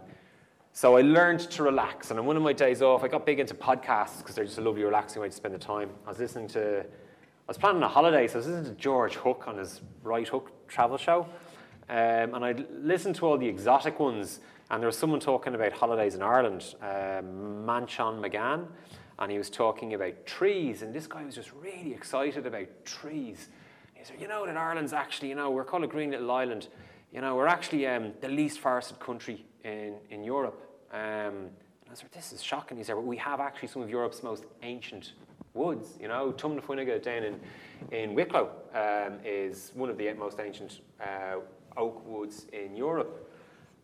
[0.74, 3.40] so I learned to relax, and on one of my days off, I got big
[3.40, 5.90] into podcasts because they're just a lovely, relaxing way to spend the time.
[6.06, 6.84] I was listening to, I
[7.46, 10.50] was planning a holiday, so I was listening to George Hook on his Right Hook
[10.68, 11.28] travel show,
[11.90, 15.72] um, and I listened to all the exotic ones, and there was someone talking about
[15.72, 18.66] holidays in Ireland, um, Manchán Magan,
[19.18, 23.50] and he was talking about trees, and this guy was just really excited about trees.
[23.92, 26.68] He said, you know that Ireland's actually, you know, we're called a green little island.
[27.12, 30.60] You know, we're actually um, the least forested country in, in Europe.
[30.92, 31.50] Um, and
[31.88, 32.76] I was like, this is shocking.
[32.76, 35.12] He said, we have actually some of Europe's most ancient
[35.54, 35.98] woods.
[36.00, 37.40] You know, Tomnafinnoge down in,
[37.90, 41.36] in Wicklow um, is one of the most ancient uh,
[41.76, 43.28] oak woods in Europe.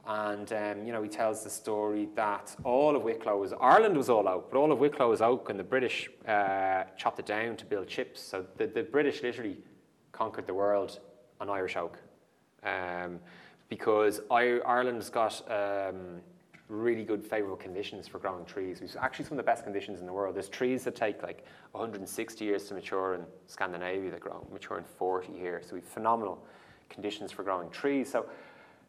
[0.06, 4.08] And um, you know, he tells the story that all of Wicklow was Ireland was
[4.08, 7.56] all oak, but all of Wicklow was oak, and the British uh, chopped it down
[7.56, 8.22] to build chips.
[8.22, 9.58] So the, the British literally
[10.12, 11.00] conquered the world
[11.42, 11.98] on Irish oak,
[12.62, 13.20] um,
[13.68, 16.20] because Ireland's got um,
[16.68, 18.80] really good favourable conditions for growing trees.
[18.80, 20.34] We've actually some of the best conditions in the world.
[20.34, 24.84] There's trees that take like 160 years to mature in Scandinavia that grow mature in
[24.84, 25.62] 40 here.
[25.64, 26.44] So we've phenomenal
[26.88, 28.10] conditions for growing trees.
[28.10, 28.26] So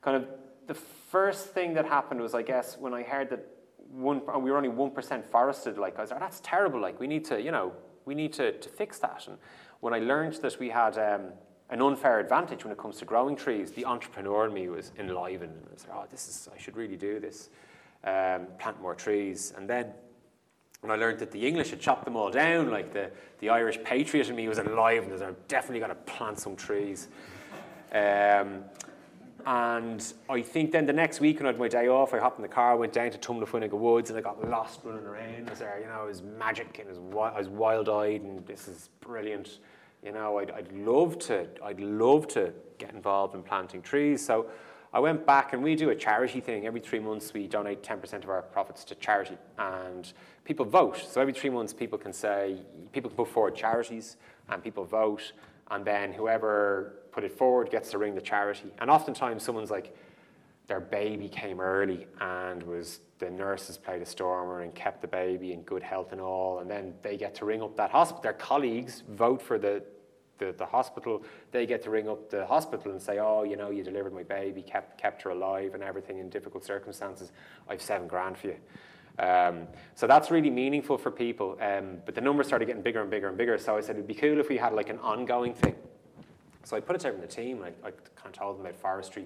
[0.01, 0.27] kind of
[0.67, 3.45] the first thing that happened was, I guess, when I heard that
[3.91, 5.77] one, we were only one percent forested.
[5.77, 6.79] Like I was like, that's terrible.
[6.79, 7.73] Like we need to, you know,
[8.05, 9.25] we need to, to fix that.
[9.27, 9.37] And
[9.79, 11.31] when I learned that we had um,
[11.69, 15.53] an unfair advantage when it comes to growing trees, the entrepreneur in me was enlivened.
[15.53, 17.49] And I like, oh, this is, I should really do this,
[18.03, 19.53] um, plant more trees.
[19.55, 19.88] And then
[20.82, 23.77] when I learned that the English had chopped them all down, like the, the Irish
[23.84, 27.08] patriot in me was alive and I like, I'm definitely going to plant some trees.
[27.91, 28.63] Um,
[29.45, 32.39] and I think then the next week when I had my day off, I hopped
[32.39, 35.47] in the car, went down to Tomnafinnoge Woods, and I got lost running around.
[35.47, 38.45] I was there, you know, it was magic, and it was I was wild-eyed, and
[38.45, 39.60] this is brilliant.
[40.03, 44.25] You know, I'd, I'd love to, I'd love to get involved in planting trees.
[44.25, 44.47] So
[44.93, 46.65] I went back, and we do a charity thing.
[46.65, 50.12] Every three months, we donate 10% of our profits to charity, and
[50.45, 50.97] people vote.
[50.97, 52.57] So every three months, people can say,
[52.91, 55.33] people can put forward charities, and people vote,
[55.69, 58.71] and then whoever put it forward gets to ring the charity.
[58.79, 59.95] And oftentimes, someone's like,
[60.69, 65.51] their baby came early and was the nurses played a stormer and kept the baby
[65.51, 68.21] in good health and all, and then they get to ring up that hospital.
[68.21, 69.84] Their colleagues vote for the,
[70.38, 71.23] the, the hospital.
[71.51, 74.23] They get to ring up the hospital and say, "Oh, you know, you delivered my
[74.23, 77.32] baby, kept kept her alive, and everything in difficult circumstances.
[77.67, 78.58] I've seven grand for you."
[79.17, 81.58] Um, so that's really meaningful for people.
[81.60, 83.58] Um, but the numbers started getting bigger and bigger and bigger.
[83.58, 85.75] So I said it'd be cool if we had like an ongoing thing.
[86.63, 87.63] So I put it to everyone in the team.
[87.63, 89.25] I, I kind of told them about forestry.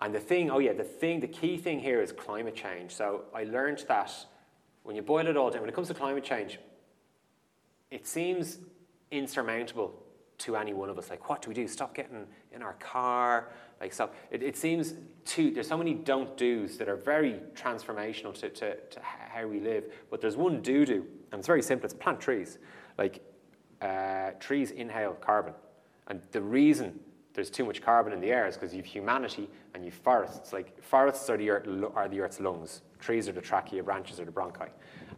[0.00, 2.94] And the thing, oh yeah, the thing, the key thing here is climate change.
[2.94, 4.12] So I learned that
[4.82, 6.58] when you boil it all down, when it comes to climate change,
[7.90, 8.58] it seems
[9.10, 10.02] insurmountable
[10.38, 11.08] to any one of us.
[11.08, 11.66] Like, what do we do?
[11.66, 13.48] Stop getting in our car?
[13.80, 18.34] Like, so it, it seems too, there's so many don't do's that are very transformational
[18.40, 19.84] to, to, to how we live.
[20.10, 22.58] But there's one do do, and it's very simple it's plant trees.
[22.98, 23.22] Like,
[23.80, 25.54] uh, trees inhale carbon.
[26.06, 27.00] And the reason
[27.36, 30.52] there's too much carbon in the air is because you've humanity and you've forests.
[30.52, 32.82] Like forests are the, earth, are the Earth's lungs.
[32.98, 34.68] Trees are the trachea, branches are the bronchi.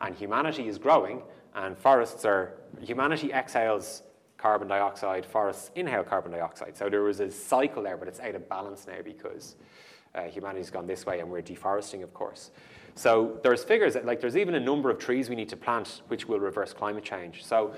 [0.00, 1.22] And humanity is growing,
[1.54, 4.02] and forests are, humanity exhales
[4.36, 6.76] carbon dioxide, forests inhale carbon dioxide.
[6.76, 9.56] So there was a cycle there, but it's out of balance now because
[10.14, 12.50] uh, humanity's gone this way and we're deforesting, of course.
[12.94, 16.02] So there's figures that, like, there's even a number of trees we need to plant
[16.08, 17.44] which will reverse climate change.
[17.44, 17.72] So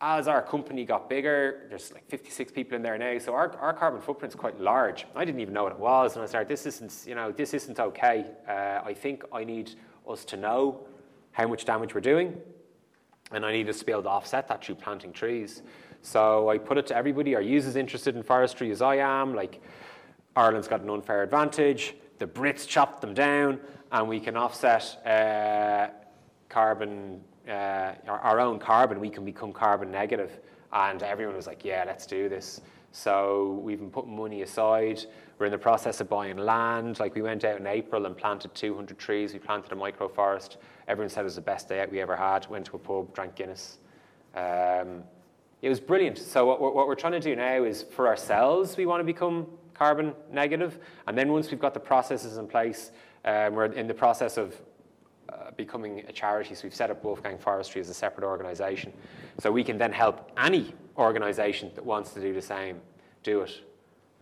[0.00, 3.74] as our company got bigger, there's like 56 people in there now, so our, our
[3.74, 5.06] carbon footprint's quite large.
[5.14, 7.52] I didn't even know what it was, and I started, this isn't, you know, this
[7.52, 8.24] isn't okay.
[8.48, 9.72] Uh, I think I need
[10.08, 10.86] us to know
[11.32, 12.36] how much damage we're doing,
[13.30, 15.62] and I need us to be able to offset that through planting trees.
[16.00, 19.34] So I put it to everybody, are you as interested in forestry as I am?
[19.34, 19.60] Like,
[20.34, 23.60] Ireland's got an unfair advantage, the Brits chopped them down,
[23.92, 25.88] and we can offset uh,
[26.48, 30.38] carbon uh, our, own carbon, we can become carbon negative.
[30.72, 32.60] And everyone was like, yeah, let's do this.
[32.92, 35.04] So we've been putting money aside.
[35.38, 37.00] We're in the process of buying land.
[37.00, 39.32] Like we went out in April and planted 200 trees.
[39.32, 40.56] We planted a microforest.
[40.88, 42.48] Everyone said it was the best day out we ever had.
[42.48, 43.78] Went to a pub, drank Guinness.
[44.34, 45.02] Um,
[45.62, 46.18] it was brilliant.
[46.18, 49.04] So what we're, what we're trying to do now is for ourselves, we want to
[49.04, 50.78] become carbon negative.
[51.06, 52.90] And then once we've got the processes in place,
[53.24, 54.54] um, we're in the process of
[55.32, 56.54] uh, becoming a charity.
[56.54, 58.92] So we've set up Wolfgang Forestry as a separate organisation.
[59.38, 62.80] So we can then help any organisation that wants to do the same
[63.22, 63.62] do it.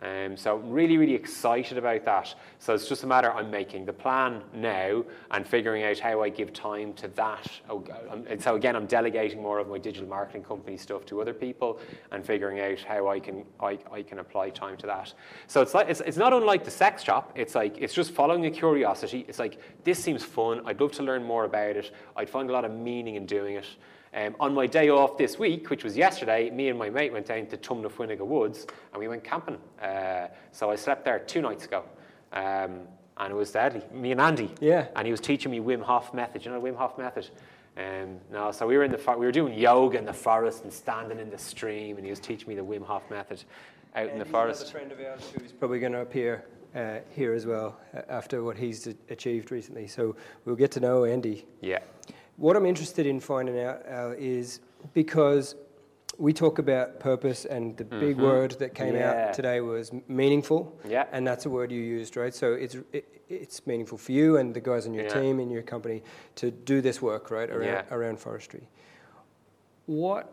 [0.01, 2.33] Um, so I'm really, really excited about that.
[2.61, 6.29] So it's just a matter I'm making the plan now and figuring out how I
[6.29, 7.51] give time to that.
[7.69, 7.85] Oh,
[8.29, 11.81] and so again, I'm delegating more of my digital marketing company stuff to other people
[12.13, 15.13] and figuring out how I can I, I can apply time to that.
[15.49, 17.33] So it's like it's, it's not unlike the sex shop.
[17.35, 19.25] It's like it's just following a curiosity.
[19.27, 20.63] It's like this seems fun.
[20.65, 21.91] I'd love to learn more about it.
[22.17, 23.67] I'd find a lot of meaning in doing it.
[24.15, 27.27] Um, on my day off this week, which was yesterday, me and my mate went
[27.27, 29.59] down to Tomnafinnoge Woods and we went camping.
[29.83, 31.85] Uh, so I slept there two nights ago.
[32.33, 32.81] Um,
[33.19, 33.83] and it was deadly.
[33.93, 34.51] Me and Andy.
[34.61, 34.87] Yeah.
[34.97, 36.45] And he was teaching me Wim Hof method.
[36.45, 37.29] You know Wim Hof method?
[37.77, 40.73] Um, no, so we were in the we were doing yoga in the forest and
[40.73, 43.45] standing in the stream, and he was teaching me the Wim Hof method
[43.95, 44.63] out and in the forest.
[44.63, 46.45] He's a friend of ours who's probably going to appear
[46.75, 49.87] uh, here as well uh, after what he's achieved recently.
[49.87, 51.47] So we'll get to know Andy.
[51.61, 51.79] Yeah.
[52.39, 53.83] What I'm interested in finding out
[54.17, 54.61] is
[54.95, 55.57] because
[56.19, 58.01] we talk about purpose, and the mm-hmm.
[58.01, 59.29] big word that came yeah.
[59.29, 60.77] out today was meaningful.
[60.89, 61.07] Yeah.
[61.11, 62.33] And that's a word you used, right?
[62.33, 65.21] So it's it, it's meaningful for you and the guys on your yeah.
[65.21, 66.03] team in your company
[66.37, 67.83] to do this work, right, around yeah.
[67.91, 68.69] around forestry.
[69.87, 70.33] What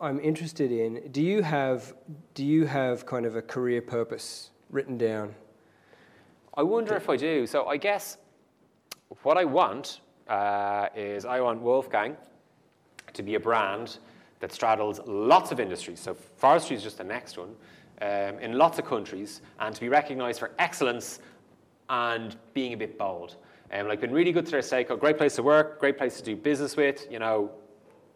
[0.00, 1.94] I'm interested in, do you have
[2.32, 5.34] do you have kind of a career purpose written down?
[6.54, 7.46] I wonder if I do.
[7.46, 8.16] So I guess
[9.22, 12.16] what I want uh, is I want Wolfgang
[13.12, 13.98] to be a brand
[14.40, 16.00] that straddles lots of industries.
[16.00, 17.54] So forestry is just the next one
[18.02, 21.20] um, in lots of countries, and to be recognised for excellence
[21.88, 23.36] and being a bit bold.
[23.72, 26.22] Um, like been really good to their stakeholder, great place to work, great place to
[26.22, 27.06] do business with.
[27.10, 27.50] You know,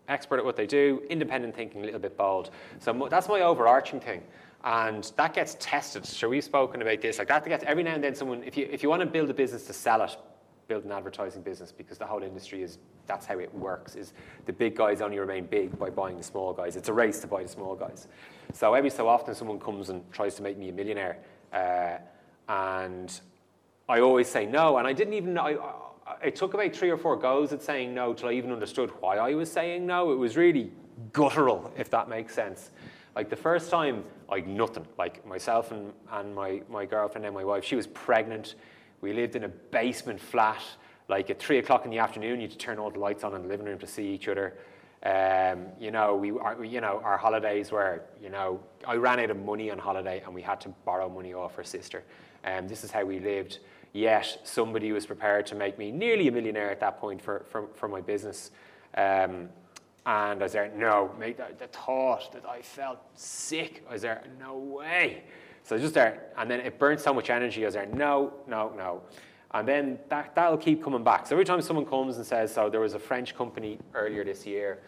[0.08, 2.50] expert at what they do, independent thinking, a little bit bold.
[2.78, 4.22] So that's my overarching thing.
[4.62, 6.04] And that gets tested.
[6.04, 7.18] So we've spoken about this.
[7.18, 9.30] Like that gets every now and then someone, if you, if you want to build
[9.30, 10.16] a business to sell it,
[10.70, 14.12] build an advertising business because the whole industry is that's how it works is
[14.46, 16.76] the big guys only remain big by buying the small guys.
[16.76, 18.06] It's a race to buy the small guys.
[18.52, 21.18] So every so often someone comes and tries to make me a millionaire
[21.52, 21.98] uh,
[22.48, 23.20] and
[23.88, 26.96] i always say no and i didn't even know I, it took about three or
[26.96, 30.12] four goes at saying no till i even understood why i was saying no.
[30.12, 30.70] It was really
[31.12, 32.70] guttural if that makes sense.
[33.16, 34.86] Like the first time like nothing.
[34.96, 38.54] Like myself and, and my, my girlfriend and my wife she was pregnant
[39.00, 40.62] we lived in a basement flat.
[41.08, 43.34] Like at three o'clock in the afternoon, you had to turn all the lights on
[43.34, 44.56] in the living room to see each other.
[45.02, 49.30] Um, you know, we, our, you know, our holidays were, you know, I ran out
[49.30, 52.04] of money on holiday and we had to borrow money off her sister.
[52.44, 53.58] Um, this is how we lived.
[53.92, 57.68] Yet somebody was prepared to make me nearly a millionaire at that point for, for,
[57.74, 58.50] for my business.
[58.94, 59.48] Um,
[60.06, 64.02] and I was there, no, mate, the, the thought that I felt sick, I was
[64.02, 65.24] there, no way.
[65.62, 68.72] So just there, and then it burned so much energy, I was there, no, no,
[68.76, 69.02] no.
[69.52, 71.26] And then that, that'll keep coming back.
[71.26, 74.46] So every time someone comes and says, so there was a French company earlier this
[74.46, 74.80] year,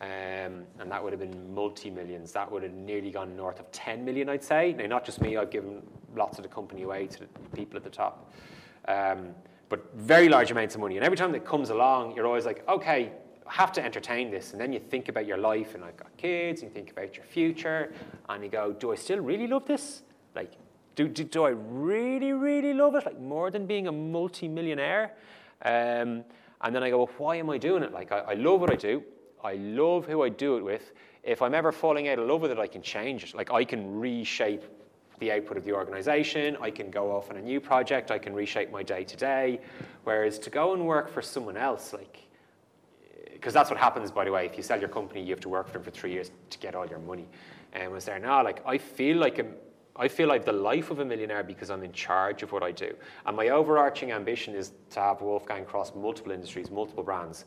[0.00, 2.32] um, and that would have been multi-millions.
[2.32, 4.72] That would have nearly gone north of 10 million, I'd say.
[4.72, 5.82] Now, not just me, I've given
[6.14, 8.32] lots of the company away to the people at the top.
[8.86, 9.30] Um,
[9.68, 10.96] but very large amounts of money.
[10.96, 13.12] And every time that comes along, you're always like, okay,
[13.46, 14.52] I have to entertain this.
[14.52, 17.16] And then you think about your life, and I've got kids, and you think about
[17.16, 17.92] your future,
[18.28, 20.02] and you go, do I still really love this?
[20.38, 20.52] Like,
[20.94, 23.04] do, do, do I really, really love it?
[23.04, 25.12] Like more than being a multi-millionaire?
[25.62, 26.24] Um,
[26.60, 27.92] and then I go, well, why am I doing it?
[27.92, 29.02] Like, I, I love what I do.
[29.42, 30.92] I love who I do it with.
[31.24, 33.34] If I'm ever falling out of love with it, I can change it.
[33.34, 34.62] Like, I can reshape
[35.18, 36.56] the output of the organization.
[36.60, 38.12] I can go off on a new project.
[38.12, 39.60] I can reshape my day to day.
[40.04, 42.28] Whereas to go and work for someone else, like,
[43.32, 44.46] because that's what happens, by the way.
[44.46, 46.58] If you sell your company, you have to work for them for three years to
[46.58, 47.28] get all your money.
[47.72, 49.54] And was there now, like, I feel like I'm,
[49.98, 52.70] I feel like the life of a millionaire because I'm in charge of what I
[52.70, 52.94] do.
[53.26, 57.44] And my overarching ambition is to have Wolfgang cross multiple industries, multiple brands.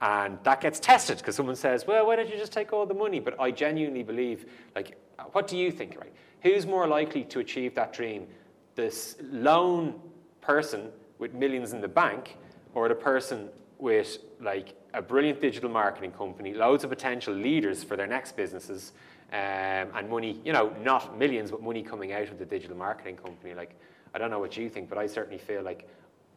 [0.00, 2.94] And that gets tested because someone says, well, why don't you just take all the
[2.94, 3.20] money?
[3.20, 4.98] But I genuinely believe, like,
[5.30, 6.12] what do you think, right?
[6.42, 8.26] Who's more likely to achieve that dream?
[8.74, 10.00] This lone
[10.40, 10.88] person
[11.20, 12.36] with millions in the bank
[12.74, 13.48] or the person
[13.78, 18.92] with, like, a brilliant digital marketing company, loads of potential leaders for their next businesses,
[19.32, 23.16] um, and money, you know, not millions, but money coming out of the digital marketing
[23.16, 23.54] company.
[23.54, 23.74] Like,
[24.14, 25.88] I don't know what you think, but I certainly feel like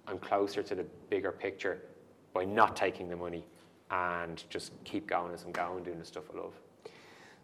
[0.08, 1.82] I'm closer to the bigger picture
[2.34, 3.46] by not taking the money
[3.92, 6.54] and just keep going as I'm going, doing the stuff I love.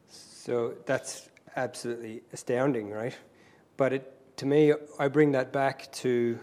[0.07, 3.17] So that's absolutely astounding, right?
[3.75, 6.39] But it, to me, I bring that back to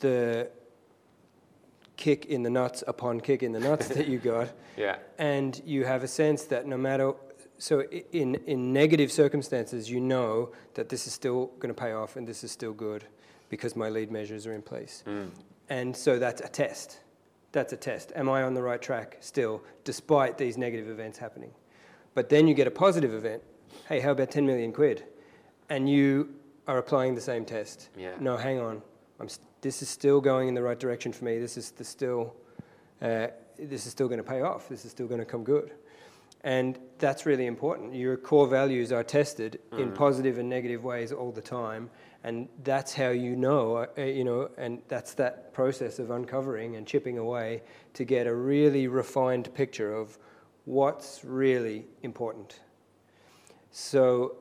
[0.00, 0.50] the
[1.96, 4.48] kick in the nuts upon kick in the nuts that you got.
[4.76, 4.96] Yeah.
[5.18, 7.12] And you have a sense that no matter
[7.60, 12.16] so in, in negative circumstances, you know that this is still going to pay off
[12.16, 13.04] and this is still good
[13.50, 15.04] because my lead measures are in place.
[15.06, 15.28] Mm.
[15.68, 17.00] And so that's a test.
[17.52, 18.12] That's a test.
[18.16, 21.50] Am I on the right track still, despite these negative events happening?
[22.14, 23.42] But then you get a positive event.
[23.90, 25.04] Hey, how about 10 million quid?
[25.68, 26.34] And you
[26.66, 27.90] are applying the same test.
[27.94, 28.14] Yeah.
[28.20, 28.80] No, hang on.
[29.20, 31.38] I'm st- this is still going in the right direction for me.
[31.38, 32.34] This is the still,
[33.02, 33.26] uh,
[33.58, 34.70] this is still going to pay off.
[34.70, 35.72] This is still going to come good.
[36.42, 37.94] And that's really important.
[37.94, 39.80] Your core values are tested mm.
[39.80, 41.90] in positive and negative ways all the time.
[42.24, 46.86] And that's how you know, uh, you know, and that's that process of uncovering and
[46.86, 47.62] chipping away
[47.94, 50.18] to get a really refined picture of
[50.64, 52.60] what's really important.
[53.70, 54.36] So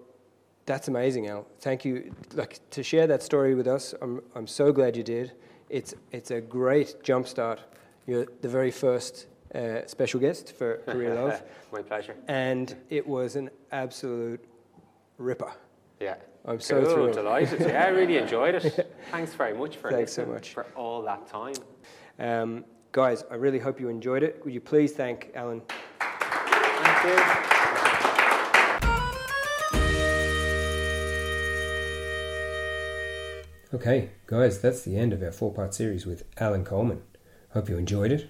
[0.65, 1.47] that's amazing, Al.
[1.59, 2.13] Thank you.
[2.33, 3.93] Like to share that story with us.
[4.01, 5.33] I'm, I'm so glad you did.
[5.69, 7.59] It's, it's a great jumpstart.
[8.07, 11.41] You're the very first uh, special guest for Careerlove.
[11.71, 12.15] My pleasure.
[12.27, 14.43] And it was an absolute
[15.17, 15.51] ripper.
[15.99, 16.15] Yeah.
[16.45, 17.13] I'm so cool, thrilled.
[17.13, 17.59] delighted.
[17.59, 18.95] Yeah, I really enjoyed it.
[19.11, 20.53] Thanks very much for Thanks so much.
[20.53, 21.53] for all that time.
[22.17, 24.41] Um, guys, I really hope you enjoyed it.
[24.45, 25.61] Would you please thank Alan?
[25.99, 27.49] Thank you.
[33.71, 37.03] Okay, guys, that's the end of our four part series with Alan Coleman.
[37.51, 38.29] Hope you enjoyed it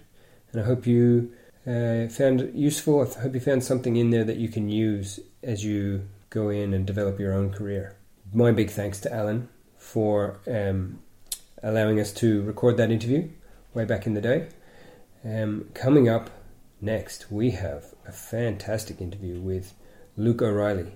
[0.52, 1.32] and I hope you
[1.68, 3.02] uh, found it useful.
[3.02, 6.74] I hope you found something in there that you can use as you go in
[6.74, 7.96] and develop your own career.
[8.34, 11.00] My big thanks to Alan for um,
[11.64, 13.30] allowing us to record that interview
[13.74, 14.50] way back in the day.
[15.24, 16.30] Um, coming up
[16.82, 19.74] next, we have a fantastic interview with
[20.16, 20.94] Luke O'Reilly.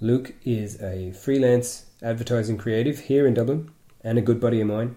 [0.00, 3.70] Luke is a freelance advertising creative here in Dublin
[4.02, 4.96] and a good buddy of mine.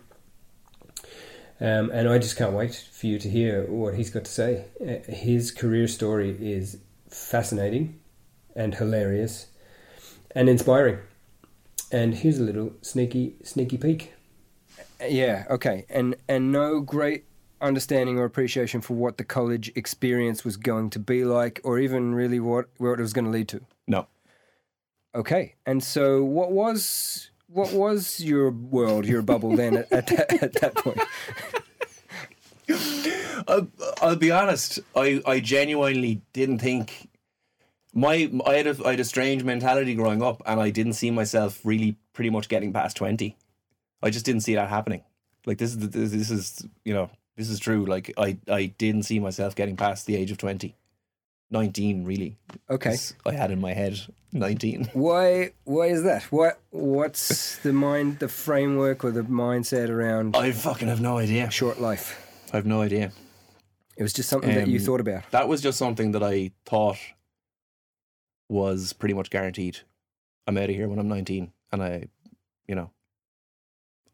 [1.60, 4.66] Um, and I just can't wait for you to hear what he's got to say.
[4.82, 6.80] Uh, his career story is
[7.10, 8.00] fascinating
[8.56, 9.48] and hilarious
[10.36, 11.00] and inspiring.
[11.92, 14.14] And here's a little sneaky, sneaky peek.
[15.08, 15.86] Yeah, okay.
[15.90, 17.26] And and no great
[17.62, 22.16] understanding or appreciation for what the college experience was going to be like, or even
[22.16, 23.62] really what what it was going to lead to.
[23.88, 24.08] No.
[25.16, 25.56] Okay.
[25.66, 30.54] And so, what was what was your world, your bubble then at, at, that, at
[30.54, 31.00] that point?
[33.48, 33.68] I'll,
[34.02, 34.80] I'll, be honest.
[34.96, 37.10] I, I genuinely didn't think
[37.94, 41.12] my I had a I had a strange mentality growing up, and I didn't see
[41.12, 43.38] myself really pretty much getting past twenty.
[44.02, 45.04] I just didn't see that happening.
[45.46, 47.86] Like this is this, is you know This is true.
[47.86, 50.76] Like I, I didn't see myself getting past the age of 20.
[51.54, 52.38] 19 really.
[52.70, 52.98] Okay.
[53.26, 54.00] I had in my head
[54.34, 54.90] 19.
[54.94, 55.52] Why?
[55.64, 56.24] Why is that?
[56.24, 56.60] What?
[56.72, 61.50] What's the mind, the framework, or the mindset around I fucking have no idea.
[61.52, 62.20] short life?
[62.52, 63.12] I have no idea.
[63.96, 65.30] It was just something that you Um, thought about.
[65.32, 66.98] That was just something that I thought
[68.50, 69.80] was pretty much guaranteed.
[70.48, 72.08] I'm out of here when I'm 19 and I,
[72.68, 72.90] you know,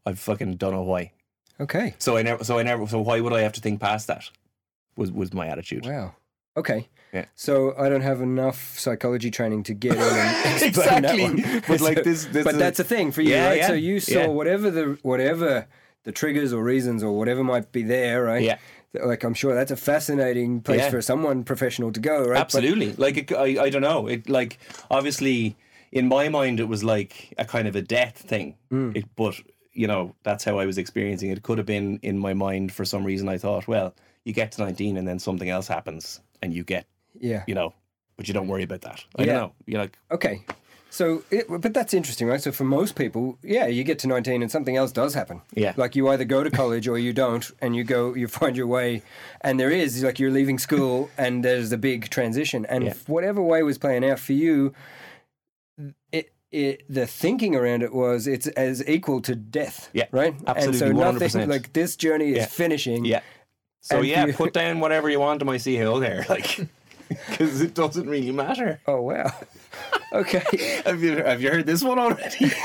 [0.05, 1.13] I fucking don't know why.
[1.59, 1.95] Okay.
[1.97, 4.29] So I never so I never so why would I have to think past that?
[4.95, 5.85] Was was my attitude.
[5.85, 6.15] Wow.
[6.57, 6.87] Okay.
[7.13, 7.25] Yeah.
[7.35, 11.23] So I don't have enough psychology training to get in and explain that Exactly.
[11.23, 11.63] one.
[11.67, 13.57] But, like, this- this but that's a thing for you, Yeah, right?
[13.57, 14.27] yeah, So you saw yeah.
[14.27, 15.67] whatever the whatever
[16.03, 18.43] the triggers or reasons or whatever might be there, right?
[18.43, 18.57] Yeah.
[18.93, 22.33] Like I'm sure that's a fascinating place for someone professional to go, right?
[22.35, 22.93] But- Absolutely.
[22.93, 24.07] like it, I, I don't know.
[24.07, 24.57] It like
[24.89, 25.55] obviously
[25.91, 28.55] in my mind it was like a kind of a death thing.
[28.71, 28.95] Mm.
[28.97, 29.35] It, but
[29.73, 31.37] you know that's how I was experiencing it.
[31.37, 33.29] It could have been in my mind for some reason.
[33.29, 33.93] I thought, well,
[34.25, 36.85] you get to nineteen and then something else happens, and you get
[37.19, 37.43] yeah.
[37.47, 37.73] you know,
[38.17, 39.03] but you don't worry about that.
[39.15, 39.25] I Yeah.
[39.27, 39.53] don't know.
[39.65, 40.43] You're like, Okay.
[40.91, 42.41] So, it, but that's interesting, right?
[42.41, 45.41] So, for most people, yeah, you get to 19 and something else does happen.
[45.53, 45.73] Yeah.
[45.77, 48.65] Like you either go to college or you don't, and you go, you find your
[48.65, 49.03] way,
[49.41, 52.65] and there is, like, you're leaving school and there's a big transition.
[52.65, 52.93] And Yeah.
[53.05, 54.73] whatever way was playing out for you,
[56.11, 59.89] it, it, the thinking around it was it's as equal to death.
[59.93, 60.33] Yeah, Right?
[60.47, 61.47] absolutely, And so, 100%.
[61.49, 62.45] like, this journey is Yeah.
[62.47, 63.05] finishing.
[63.05, 63.21] yeah.
[63.81, 66.59] So yeah, you- put down whatever you want to my sea hill there, like,
[67.29, 68.79] because it doesn't really matter.
[68.87, 69.31] Oh, wow.
[70.13, 70.81] okay.
[70.85, 72.51] Have you have you heard this one already?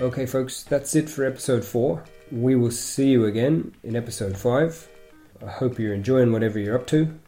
[0.00, 2.04] Okay, folks, that's it for episode four.
[2.30, 4.88] We will see you again in episode five.
[5.44, 7.18] I hope you're enjoying whatever you're up to.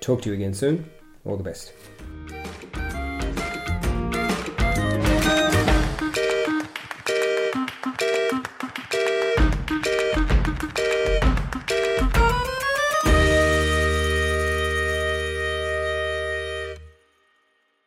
[0.00, 0.90] Talk to you again soon.
[1.24, 1.72] All the best.